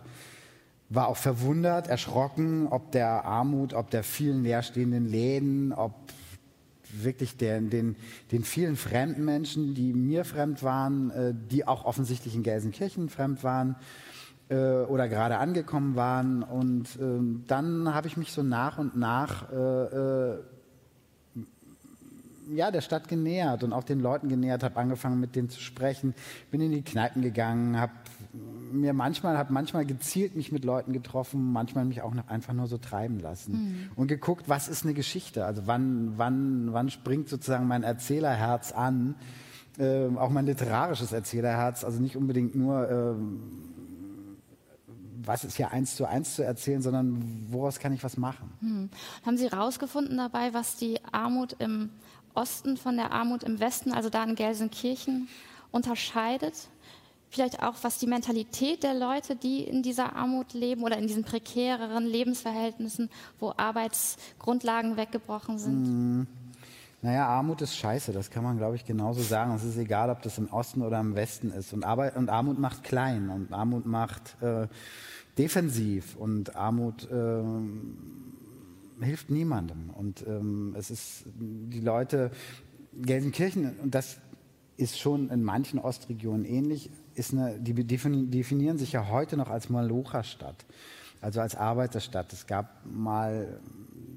war 0.89 1.07
auch 1.07 1.17
verwundert, 1.17 1.87
erschrocken, 1.87 2.67
ob 2.67 2.91
der 2.91 3.23
Armut, 3.23 3.73
ob 3.73 3.91
der 3.91 4.03
vielen 4.03 4.43
leerstehenden 4.43 5.07
Läden, 5.07 5.71
ob 5.71 5.93
wirklich 6.91 7.37
den, 7.37 7.69
den, 7.69 7.95
den 8.31 8.43
vielen 8.43 8.75
fremden 8.75 9.25
Menschen, 9.25 9.75
die 9.75 9.93
mir 9.93 10.25
fremd 10.25 10.63
waren, 10.63 11.11
äh, 11.11 11.33
die 11.51 11.67
auch 11.67 11.85
offensichtlich 11.85 12.35
in 12.35 12.43
Gelsenkirchen 12.43 13.09
fremd 13.09 13.43
waren 13.43 13.75
äh, 14.49 14.55
oder 14.55 15.07
gerade 15.07 15.37
angekommen 15.37 15.95
waren. 15.95 16.43
Und 16.43 16.95
äh, 16.95 17.45
dann 17.47 17.93
habe 17.93 18.07
ich 18.07 18.17
mich 18.17 18.31
so 18.31 18.43
nach 18.43 18.77
und 18.77 18.95
nach 18.95 19.51
äh, 19.51 20.35
äh, 20.35 20.39
ja, 22.51 22.71
der 22.71 22.81
Stadt 22.81 23.07
genähert 23.07 23.63
und 23.63 23.73
auch 23.73 23.83
den 23.83 23.99
Leuten 23.99 24.27
genähert, 24.27 24.63
habe 24.63 24.77
angefangen 24.77 25.19
mit 25.19 25.35
denen 25.35 25.49
zu 25.49 25.61
sprechen, 25.61 26.15
bin 26.51 26.61
in 26.61 26.71
die 26.71 26.81
Kneipen 26.81 27.21
gegangen, 27.21 27.79
habe 27.79 27.91
mir 28.33 28.93
manchmal, 28.93 29.37
habe 29.37 29.51
manchmal 29.53 29.85
gezielt 29.85 30.35
mich 30.35 30.51
mit 30.51 30.63
Leuten 30.63 30.93
getroffen, 30.93 31.51
manchmal 31.51 31.85
mich 31.85 32.01
auch 32.01 32.13
noch 32.13 32.27
einfach 32.27 32.53
nur 32.53 32.67
so 32.67 32.77
treiben 32.77 33.19
lassen 33.19 33.53
mhm. 33.53 33.91
und 33.95 34.07
geguckt, 34.07 34.47
was 34.47 34.67
ist 34.67 34.83
eine 34.83 34.93
Geschichte? 34.93 35.45
Also 35.45 35.63
wann, 35.65 36.13
wann, 36.17 36.71
wann 36.73 36.89
springt 36.89 37.29
sozusagen 37.29 37.67
mein 37.67 37.83
Erzählerherz 37.83 38.71
an? 38.71 39.15
Äh, 39.77 40.07
auch 40.17 40.29
mein 40.29 40.45
literarisches 40.45 41.11
Erzählerherz, 41.11 41.83
also 41.83 41.99
nicht 42.01 42.17
unbedingt 42.17 42.53
nur, 42.53 42.89
äh, 42.89 43.15
was 45.25 45.43
ist 45.43 45.57
hier 45.57 45.71
eins 45.71 45.95
zu 45.95 46.05
eins 46.05 46.35
zu 46.35 46.43
erzählen, 46.43 46.81
sondern 46.81 47.47
woraus 47.49 47.79
kann 47.79 47.93
ich 47.93 48.03
was 48.03 48.17
machen? 48.17 48.51
Mhm. 48.61 48.89
Haben 49.25 49.37
Sie 49.37 49.49
herausgefunden 49.49 50.17
dabei, 50.17 50.53
was 50.53 50.75
die 50.75 50.99
Armut 51.11 51.55
im 51.59 51.89
Osten 52.33 52.77
von 52.77 52.95
der 52.95 53.11
Armut 53.11 53.43
im 53.43 53.59
Westen, 53.59 53.91
also 53.91 54.09
da 54.09 54.23
in 54.23 54.35
Gelsenkirchen, 54.35 55.27
unterscheidet? 55.71 56.69
Vielleicht 57.29 57.61
auch, 57.61 57.75
was 57.83 57.99
die 57.99 58.07
Mentalität 58.07 58.83
der 58.83 58.95
Leute, 58.95 59.35
die 59.35 59.63
in 59.63 59.83
dieser 59.83 60.15
Armut 60.15 60.53
leben 60.53 60.83
oder 60.83 60.97
in 60.97 61.07
diesen 61.07 61.23
prekäreren 61.23 62.05
Lebensverhältnissen, 62.05 63.09
wo 63.39 63.53
Arbeitsgrundlagen 63.55 64.97
weggebrochen 64.97 65.59
sind? 65.59 65.87
Mhm. 65.87 66.27
Naja, 67.01 67.27
Armut 67.27 67.61
ist 67.61 67.77
scheiße, 67.77 68.11
das 68.11 68.29
kann 68.29 68.43
man, 68.43 68.57
glaube 68.57 68.75
ich, 68.75 68.83
genauso 68.83 69.21
sagen. 69.21 69.53
Es 69.55 69.63
ist 69.63 69.77
egal, 69.77 70.09
ob 70.09 70.21
das 70.21 70.37
im 70.37 70.49
Osten 70.49 70.81
oder 70.81 70.99
im 70.99 71.15
Westen 71.15 71.51
ist. 71.51 71.71
Und, 71.71 71.85
Arbeit, 71.85 72.17
und 72.17 72.29
Armut 72.29 72.59
macht 72.59 72.83
klein 72.83 73.29
und 73.29 73.53
Armut 73.53 73.85
macht 73.85 74.35
äh, 74.41 74.67
defensiv 75.37 76.17
und 76.17 76.57
Armut 76.57 77.09
äh, 77.09 77.43
hilft 79.01 79.29
niemandem. 79.29 79.91
Und 79.91 80.25
ähm, 80.27 80.75
es 80.77 80.91
ist, 80.91 81.23
die 81.37 81.79
Leute, 81.79 82.31
Gelsenkirchen, 82.93 83.79
und 83.79 83.95
das 83.95 84.17
ist 84.75 84.99
schon 84.99 85.29
in 85.29 85.43
manchen 85.43 85.79
Ostregionen 85.79 86.43
ähnlich, 86.43 86.89
ist 87.19 87.33
eine, 87.33 87.59
die 87.59 87.73
definieren 87.73 88.77
sich 88.77 88.93
ja 88.93 89.09
heute 89.09 89.37
noch 89.37 89.49
als 89.49 89.69
Malocha-Stadt, 89.69 90.65
also 91.21 91.41
als 91.41 91.55
Arbeiterstadt. 91.55 92.31
Es 92.33 92.47
gab 92.47 92.85
mal 92.85 93.59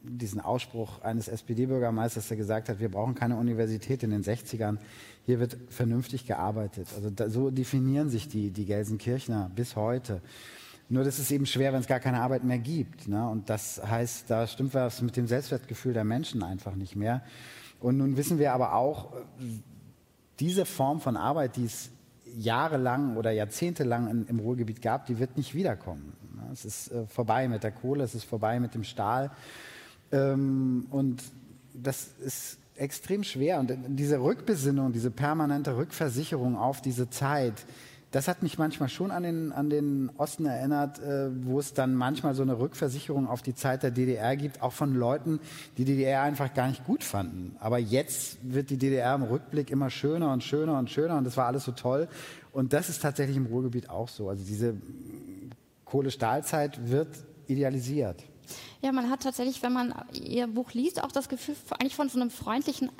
diesen 0.04 0.40
Ausspruch 0.40 1.02
eines 1.02 1.28
SPD-Bürgermeisters, 1.28 2.28
der 2.28 2.36
gesagt 2.36 2.68
hat, 2.68 2.80
wir 2.80 2.90
brauchen 2.90 3.14
keine 3.14 3.36
Universität 3.36 4.02
in 4.02 4.10
den 4.10 4.22
60ern, 4.22 4.78
hier 5.24 5.38
wird 5.40 5.56
vernünftig 5.68 6.26
gearbeitet. 6.26 6.88
Also 6.96 7.10
da, 7.10 7.28
so 7.28 7.50
definieren 7.50 8.08
sich 8.08 8.28
die, 8.28 8.50
die 8.50 8.64
Gelsenkirchner 8.64 9.50
bis 9.54 9.76
heute. 9.76 10.20
Nur 10.88 11.04
das 11.04 11.18
ist 11.18 11.30
eben 11.30 11.46
schwer, 11.46 11.72
wenn 11.72 11.80
es 11.80 11.86
gar 11.86 12.00
keine 12.00 12.20
Arbeit 12.20 12.44
mehr 12.44 12.58
gibt. 12.58 13.08
Ne? 13.08 13.28
Und 13.28 13.48
das 13.48 13.80
heißt, 13.84 14.30
da 14.30 14.46
stimmt 14.46 14.74
was 14.74 15.02
mit 15.02 15.16
dem 15.16 15.26
Selbstwertgefühl 15.26 15.92
der 15.92 16.04
Menschen 16.04 16.42
einfach 16.42 16.74
nicht 16.74 16.96
mehr. 16.96 17.22
Und 17.80 17.98
nun 17.98 18.16
wissen 18.16 18.38
wir 18.38 18.52
aber 18.52 18.74
auch, 18.74 19.12
diese 20.40 20.66
Form 20.66 21.00
von 21.00 21.16
Arbeit, 21.16 21.56
die 21.56 21.64
es 21.64 21.90
jahrelang 22.36 23.16
oder 23.16 23.30
jahrzehntelang 23.30 24.08
in, 24.08 24.26
im 24.26 24.38
Ruhrgebiet 24.38 24.82
gab, 24.82 25.06
die 25.06 25.18
wird 25.18 25.36
nicht 25.36 25.54
wiederkommen. 25.54 26.12
Ne? 26.36 26.42
Es 26.52 26.64
ist 26.64 26.92
äh, 26.92 27.06
vorbei 27.06 27.48
mit 27.48 27.62
der 27.62 27.72
Kohle, 27.72 28.04
es 28.04 28.14
ist 28.14 28.24
vorbei 28.24 28.60
mit 28.60 28.74
dem 28.74 28.84
Stahl. 28.84 29.30
Ähm, 30.10 30.86
und 30.90 31.22
das 31.74 32.08
ist 32.24 32.58
extrem 32.76 33.24
schwer. 33.24 33.60
Und 33.60 33.72
diese 33.88 34.20
Rückbesinnung, 34.20 34.92
diese 34.92 35.10
permanente 35.10 35.76
Rückversicherung 35.76 36.56
auf 36.56 36.80
diese 36.80 37.10
Zeit, 37.10 37.64
das 38.12 38.28
hat 38.28 38.42
mich 38.42 38.58
manchmal 38.58 38.90
schon 38.90 39.10
an 39.10 39.22
den, 39.22 39.52
an 39.52 39.70
den 39.70 40.10
Osten 40.18 40.44
erinnert, 40.44 41.00
äh, 41.00 41.30
wo 41.44 41.58
es 41.58 41.72
dann 41.72 41.94
manchmal 41.94 42.34
so 42.34 42.42
eine 42.42 42.58
Rückversicherung 42.58 43.26
auf 43.26 43.42
die 43.42 43.54
Zeit 43.54 43.82
der 43.82 43.90
DDR 43.90 44.36
gibt, 44.36 44.62
auch 44.62 44.72
von 44.72 44.94
Leuten, 44.94 45.40
die 45.78 45.84
DDR 45.84 46.22
einfach 46.22 46.52
gar 46.52 46.68
nicht 46.68 46.84
gut 46.84 47.02
fanden. 47.02 47.56
Aber 47.58 47.78
jetzt 47.78 48.38
wird 48.42 48.70
die 48.70 48.76
DDR 48.76 49.14
im 49.14 49.22
Rückblick 49.22 49.70
immer 49.70 49.88
schöner 49.90 50.32
und 50.32 50.44
schöner 50.44 50.78
und 50.78 50.90
schöner 50.90 51.16
und 51.16 51.24
das 51.24 51.36
war 51.38 51.46
alles 51.46 51.64
so 51.64 51.72
toll. 51.72 52.06
Und 52.52 52.74
das 52.74 52.90
ist 52.90 53.00
tatsächlich 53.00 53.38
im 53.38 53.46
Ruhrgebiet 53.46 53.88
auch 53.88 54.08
so. 54.08 54.28
Also 54.28 54.44
diese 54.44 54.74
Kohle-Stahlzeit 55.86 56.90
wird 56.90 57.08
idealisiert. 57.46 58.22
Ja, 58.82 58.92
man 58.92 59.10
hat 59.10 59.22
tatsächlich, 59.22 59.62
wenn 59.62 59.72
man 59.72 59.94
Ihr 60.12 60.48
Buch 60.48 60.72
liest, 60.72 61.02
auch 61.02 61.12
das 61.12 61.28
Gefühl 61.28 61.54
eigentlich 61.78 61.94
von 61.94 62.08
so 62.08 62.20
einem 62.20 62.30
freundlichen 62.30 62.90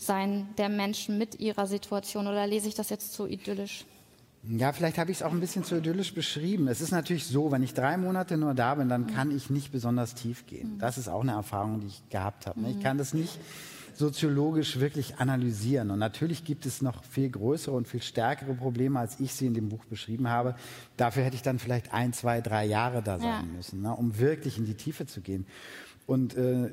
Einverstandensein 0.00 0.54
der 0.56 0.68
Menschen 0.68 1.18
mit 1.18 1.40
ihrer 1.40 1.66
Situation. 1.66 2.26
Oder 2.26 2.46
lese 2.46 2.68
ich 2.68 2.74
das 2.74 2.90
jetzt 2.90 3.12
zu 3.12 3.26
idyllisch? 3.26 3.84
Ja, 4.42 4.72
vielleicht 4.72 4.96
habe 4.96 5.10
ich 5.10 5.18
es 5.18 5.22
auch 5.22 5.32
ein 5.32 5.40
bisschen 5.40 5.64
zu 5.64 5.76
idyllisch 5.76 6.14
beschrieben. 6.14 6.66
Es 6.68 6.80
ist 6.80 6.92
natürlich 6.92 7.26
so, 7.26 7.52
wenn 7.52 7.62
ich 7.62 7.74
drei 7.74 7.98
Monate 7.98 8.38
nur 8.38 8.54
da 8.54 8.74
bin, 8.74 8.88
dann 8.88 9.06
kann 9.06 9.30
ich 9.30 9.50
nicht 9.50 9.70
besonders 9.70 10.14
tief 10.14 10.46
gehen. 10.46 10.78
Das 10.78 10.96
ist 10.96 11.08
auch 11.08 11.20
eine 11.20 11.32
Erfahrung, 11.32 11.80
die 11.80 11.88
ich 11.88 12.08
gehabt 12.08 12.46
habe. 12.46 12.60
Ne? 12.60 12.70
Ich 12.70 12.80
kann 12.80 12.96
das 12.96 13.12
nicht 13.12 13.38
soziologisch 13.94 14.80
wirklich 14.80 15.18
analysieren. 15.18 15.90
Und 15.90 15.98
natürlich 15.98 16.44
gibt 16.44 16.64
es 16.64 16.80
noch 16.80 17.04
viel 17.04 17.28
größere 17.28 17.76
und 17.76 17.86
viel 17.86 18.00
stärkere 18.00 18.54
Probleme, 18.54 18.98
als 18.98 19.20
ich 19.20 19.34
sie 19.34 19.46
in 19.46 19.52
dem 19.52 19.68
Buch 19.68 19.84
beschrieben 19.84 20.28
habe. 20.28 20.54
Dafür 20.96 21.22
hätte 21.22 21.36
ich 21.36 21.42
dann 21.42 21.58
vielleicht 21.58 21.92
ein, 21.92 22.14
zwei, 22.14 22.40
drei 22.40 22.64
Jahre 22.64 23.02
da 23.02 23.18
sein 23.18 23.28
ja. 23.28 23.42
müssen, 23.42 23.82
ne, 23.82 23.94
um 23.94 24.18
wirklich 24.18 24.56
in 24.56 24.64
die 24.64 24.74
Tiefe 24.74 25.04
zu 25.04 25.20
gehen. 25.20 25.44
Und 26.06 26.34
äh, 26.34 26.70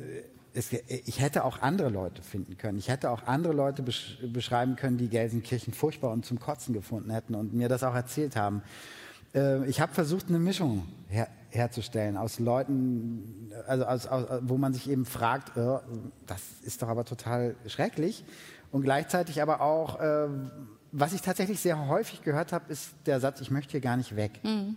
es, 0.57 0.73
ich 0.73 1.21
hätte 1.21 1.45
auch 1.45 1.61
andere 1.61 1.89
Leute 1.89 2.23
finden 2.23 2.57
können. 2.57 2.79
Ich 2.79 2.89
hätte 2.89 3.11
auch 3.11 3.27
andere 3.27 3.53
Leute 3.53 3.83
besch 3.83 4.17
beschreiben 4.33 4.75
können, 4.75 4.97
die 4.97 5.07
Gelsenkirchen 5.07 5.73
furchtbar 5.73 6.11
und 6.11 6.25
zum 6.25 6.39
Kotzen 6.39 6.73
gefunden 6.73 7.11
hätten 7.11 7.35
und 7.35 7.53
mir 7.53 7.69
das 7.69 7.83
auch 7.83 7.93
erzählt 7.93 8.35
haben. 8.35 8.63
Äh, 9.35 9.65
ich 9.67 9.79
habe 9.79 9.93
versucht, 9.93 10.29
eine 10.29 10.39
Mischung 10.39 10.87
her 11.09 11.27
herzustellen 11.49 12.17
aus 12.17 12.39
Leuten, 12.39 13.51
also 13.67 13.85
aus, 13.85 14.07
aus, 14.07 14.25
wo 14.41 14.57
man 14.57 14.73
sich 14.73 14.89
eben 14.89 15.05
fragt, 15.05 15.55
äh, 15.55 15.79
das 16.25 16.41
ist 16.63 16.81
doch 16.81 16.89
aber 16.89 17.05
total 17.05 17.55
schrecklich. 17.67 18.25
Und 18.71 18.81
gleichzeitig 18.81 19.41
aber 19.41 19.61
auch, 19.61 19.99
äh, 19.99 20.27
was 20.91 21.13
ich 21.13 21.21
tatsächlich 21.21 21.59
sehr 21.59 21.87
häufig 21.87 22.23
gehört 22.23 22.51
habe, 22.51 22.71
ist 22.71 22.93
der 23.05 23.19
Satz, 23.19 23.41
ich 23.41 23.51
möchte 23.51 23.71
hier 23.71 23.81
gar 23.81 23.95
nicht 23.95 24.15
weg. 24.15 24.39
Mhm. 24.43 24.75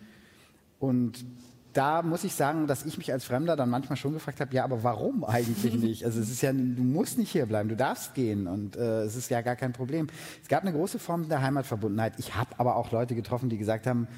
Und 0.78 1.24
da 1.72 2.02
muss 2.02 2.24
ich 2.24 2.34
sagen, 2.34 2.66
dass 2.66 2.84
ich 2.84 2.98
mich 2.98 3.12
als 3.12 3.24
Fremder 3.24 3.56
dann 3.56 3.70
manchmal 3.70 3.96
schon 3.96 4.12
gefragt 4.12 4.40
habe, 4.40 4.54
ja, 4.54 4.64
aber 4.64 4.82
warum 4.82 5.24
eigentlich 5.24 5.74
nicht? 5.80 6.04
Also 6.04 6.20
es 6.20 6.30
ist 6.30 6.42
ja, 6.42 6.52
du 6.52 6.58
musst 6.58 7.18
nicht 7.18 7.30
hier 7.30 7.46
bleiben, 7.46 7.68
du 7.68 7.76
darfst 7.76 8.14
gehen 8.14 8.46
und 8.46 8.76
äh, 8.76 9.02
es 9.02 9.16
ist 9.16 9.30
ja 9.30 9.40
gar 9.40 9.56
kein 9.56 9.72
Problem. 9.72 10.08
Es 10.42 10.48
gab 10.48 10.62
eine 10.62 10.72
große 10.72 10.98
Form 10.98 11.28
der 11.28 11.42
Heimatverbundenheit. 11.42 12.14
Ich 12.18 12.34
habe 12.34 12.50
aber 12.58 12.76
auch 12.76 12.90
Leute 12.90 13.14
getroffen, 13.14 13.48
die 13.48 13.58
gesagt 13.58 13.86
haben, 13.86 14.08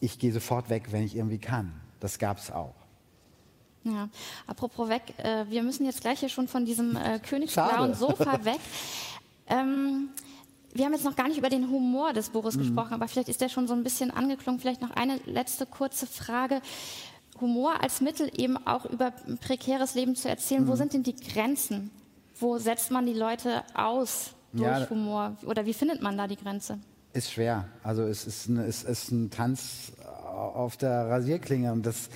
ich 0.00 0.18
gehe 0.18 0.32
sofort 0.32 0.68
weg, 0.68 0.88
wenn 0.90 1.02
ich 1.02 1.16
irgendwie 1.16 1.38
kann. 1.38 1.72
Das 2.00 2.18
gab 2.18 2.38
es 2.38 2.50
auch. 2.50 2.74
Ja, 3.84 4.08
apropos 4.46 4.88
weg, 4.88 5.02
äh, 5.18 5.44
wir 5.48 5.62
müssen 5.62 5.84
jetzt 5.84 6.00
gleich 6.00 6.20
hier 6.20 6.30
schon 6.30 6.48
von 6.48 6.64
diesem 6.64 6.96
äh, 6.96 7.18
königsblauen 7.18 7.94
Sofa 7.94 8.44
weg. 8.44 8.60
Ähm, 9.46 10.08
wir 10.74 10.84
haben 10.84 10.92
jetzt 10.92 11.04
noch 11.04 11.16
gar 11.16 11.28
nicht 11.28 11.38
über 11.38 11.48
den 11.48 11.70
Humor 11.70 12.12
des 12.12 12.30
Buches 12.30 12.56
mhm. 12.56 12.60
gesprochen, 12.60 12.94
aber 12.94 13.08
vielleicht 13.08 13.28
ist 13.28 13.40
der 13.40 13.48
schon 13.48 13.66
so 13.66 13.74
ein 13.74 13.84
bisschen 13.84 14.10
angeklungen. 14.10 14.60
Vielleicht 14.60 14.82
noch 14.82 14.90
eine 14.90 15.18
letzte 15.24 15.66
kurze 15.66 16.06
Frage. 16.06 16.60
Humor 17.40 17.80
als 17.80 18.00
Mittel 18.00 18.30
eben 18.36 18.56
auch 18.66 18.84
über 18.84 19.12
prekäres 19.40 19.94
Leben 19.94 20.16
zu 20.16 20.28
erzählen. 20.28 20.64
Mhm. 20.64 20.68
Wo 20.68 20.76
sind 20.76 20.92
denn 20.92 21.02
die 21.02 21.16
Grenzen? 21.16 21.90
Wo 22.38 22.58
setzt 22.58 22.90
man 22.90 23.06
die 23.06 23.12
Leute 23.12 23.62
aus 23.74 24.32
durch 24.52 24.68
ja, 24.68 24.90
Humor? 24.90 25.36
Oder 25.46 25.64
wie 25.64 25.74
findet 25.74 26.02
man 26.02 26.18
da 26.18 26.26
die 26.26 26.36
Grenze? 26.36 26.78
Ist 27.12 27.30
schwer. 27.30 27.68
Also 27.84 28.02
es 28.02 28.26
ist, 28.26 28.48
ein, 28.48 28.58
es 28.58 28.82
ist 28.82 29.12
ein 29.12 29.30
Tanz 29.30 29.92
auf 30.26 30.76
der 30.76 31.08
Rasierklinge 31.08 31.72
und 31.72 31.86
das 31.86 32.08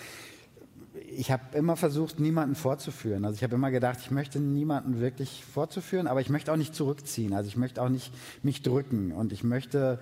ich 1.17 1.31
habe 1.31 1.43
immer 1.57 1.77
versucht, 1.77 2.21
niemanden 2.21 2.55
vorzuführen. 2.55 3.25
Also 3.25 3.37
ich 3.37 3.43
habe 3.43 3.55
immer 3.55 3.71
gedacht, 3.71 3.99
ich 4.01 4.11
möchte 4.11 4.41
niemanden 4.41 5.01
wirklich 5.01 5.45
vorzuführen, 5.45 6.07
aber 6.07 6.21
ich 6.21 6.29
möchte 6.29 6.53
auch 6.53 6.57
nicht 6.57 6.75
zurückziehen. 6.75 7.33
Also 7.33 7.49
ich 7.49 7.57
möchte 7.57 7.83
auch 7.83 7.89
nicht 7.89 8.13
mich 8.43 8.63
drücken 8.63 9.13
und 9.13 9.33
ich 9.33 9.45
möchte 9.45 9.99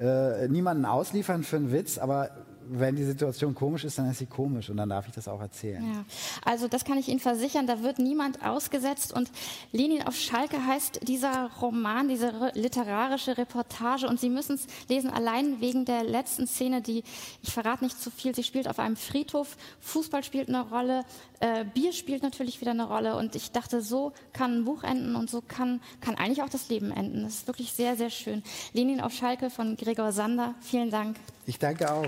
äh, 0.00 0.48
niemanden 0.48 0.84
ausliefern 0.84 1.42
für 1.42 1.56
einen 1.56 1.72
Witz, 1.72 1.98
aber 1.98 2.30
wenn 2.70 2.96
die 2.96 3.04
Situation 3.04 3.54
komisch 3.54 3.84
ist, 3.84 3.98
dann 3.98 4.10
ist 4.10 4.18
sie 4.18 4.26
komisch 4.26 4.70
und 4.70 4.76
dann 4.76 4.88
darf 4.88 5.08
ich 5.08 5.14
das 5.14 5.28
auch 5.28 5.40
erzählen. 5.40 5.82
Ja, 5.82 6.04
also 6.44 6.68
das 6.68 6.84
kann 6.84 6.98
ich 6.98 7.08
Ihnen 7.08 7.20
versichern, 7.20 7.66
da 7.66 7.82
wird 7.82 7.98
niemand 7.98 8.44
ausgesetzt 8.44 9.12
und 9.12 9.30
Lenin 9.72 10.02
auf 10.02 10.16
Schalke 10.16 10.64
heißt 10.64 11.00
dieser 11.06 11.50
Roman, 11.60 12.08
diese 12.08 12.52
literarische 12.54 13.38
Reportage 13.38 14.06
und 14.06 14.20
Sie 14.20 14.30
müssen 14.30 14.56
es 14.56 14.66
lesen, 14.88 15.10
allein 15.10 15.60
wegen 15.60 15.84
der 15.84 16.04
letzten 16.04 16.46
Szene, 16.46 16.82
die, 16.82 17.04
ich 17.42 17.52
verrate 17.52 17.84
nicht 17.84 18.00
zu 18.00 18.10
viel, 18.10 18.34
sie 18.34 18.44
spielt 18.44 18.68
auf 18.68 18.78
einem 18.78 18.96
Friedhof, 18.96 19.56
Fußball 19.80 20.24
spielt 20.24 20.48
eine 20.48 20.68
Rolle, 20.68 21.04
äh, 21.40 21.64
Bier 21.64 21.92
spielt 21.92 22.22
natürlich 22.22 22.60
wieder 22.60 22.72
eine 22.72 22.86
Rolle 22.86 23.16
und 23.16 23.34
ich 23.34 23.52
dachte, 23.52 23.80
so 23.80 24.12
kann 24.32 24.58
ein 24.58 24.64
Buch 24.64 24.82
enden 24.82 25.16
und 25.16 25.30
so 25.30 25.40
kann, 25.40 25.80
kann 26.00 26.16
eigentlich 26.16 26.42
auch 26.42 26.48
das 26.48 26.68
Leben 26.68 26.90
enden. 26.90 27.22
Das 27.22 27.34
ist 27.34 27.46
wirklich 27.46 27.72
sehr, 27.72 27.96
sehr 27.96 28.10
schön. 28.10 28.42
Lenin 28.72 29.00
auf 29.00 29.12
Schalke 29.12 29.50
von 29.50 29.76
Gregor 29.76 30.12
Sander, 30.12 30.54
vielen 30.60 30.90
Dank. 30.90 31.16
Ich 31.46 31.58
danke 31.58 31.90
auch. 31.92 32.06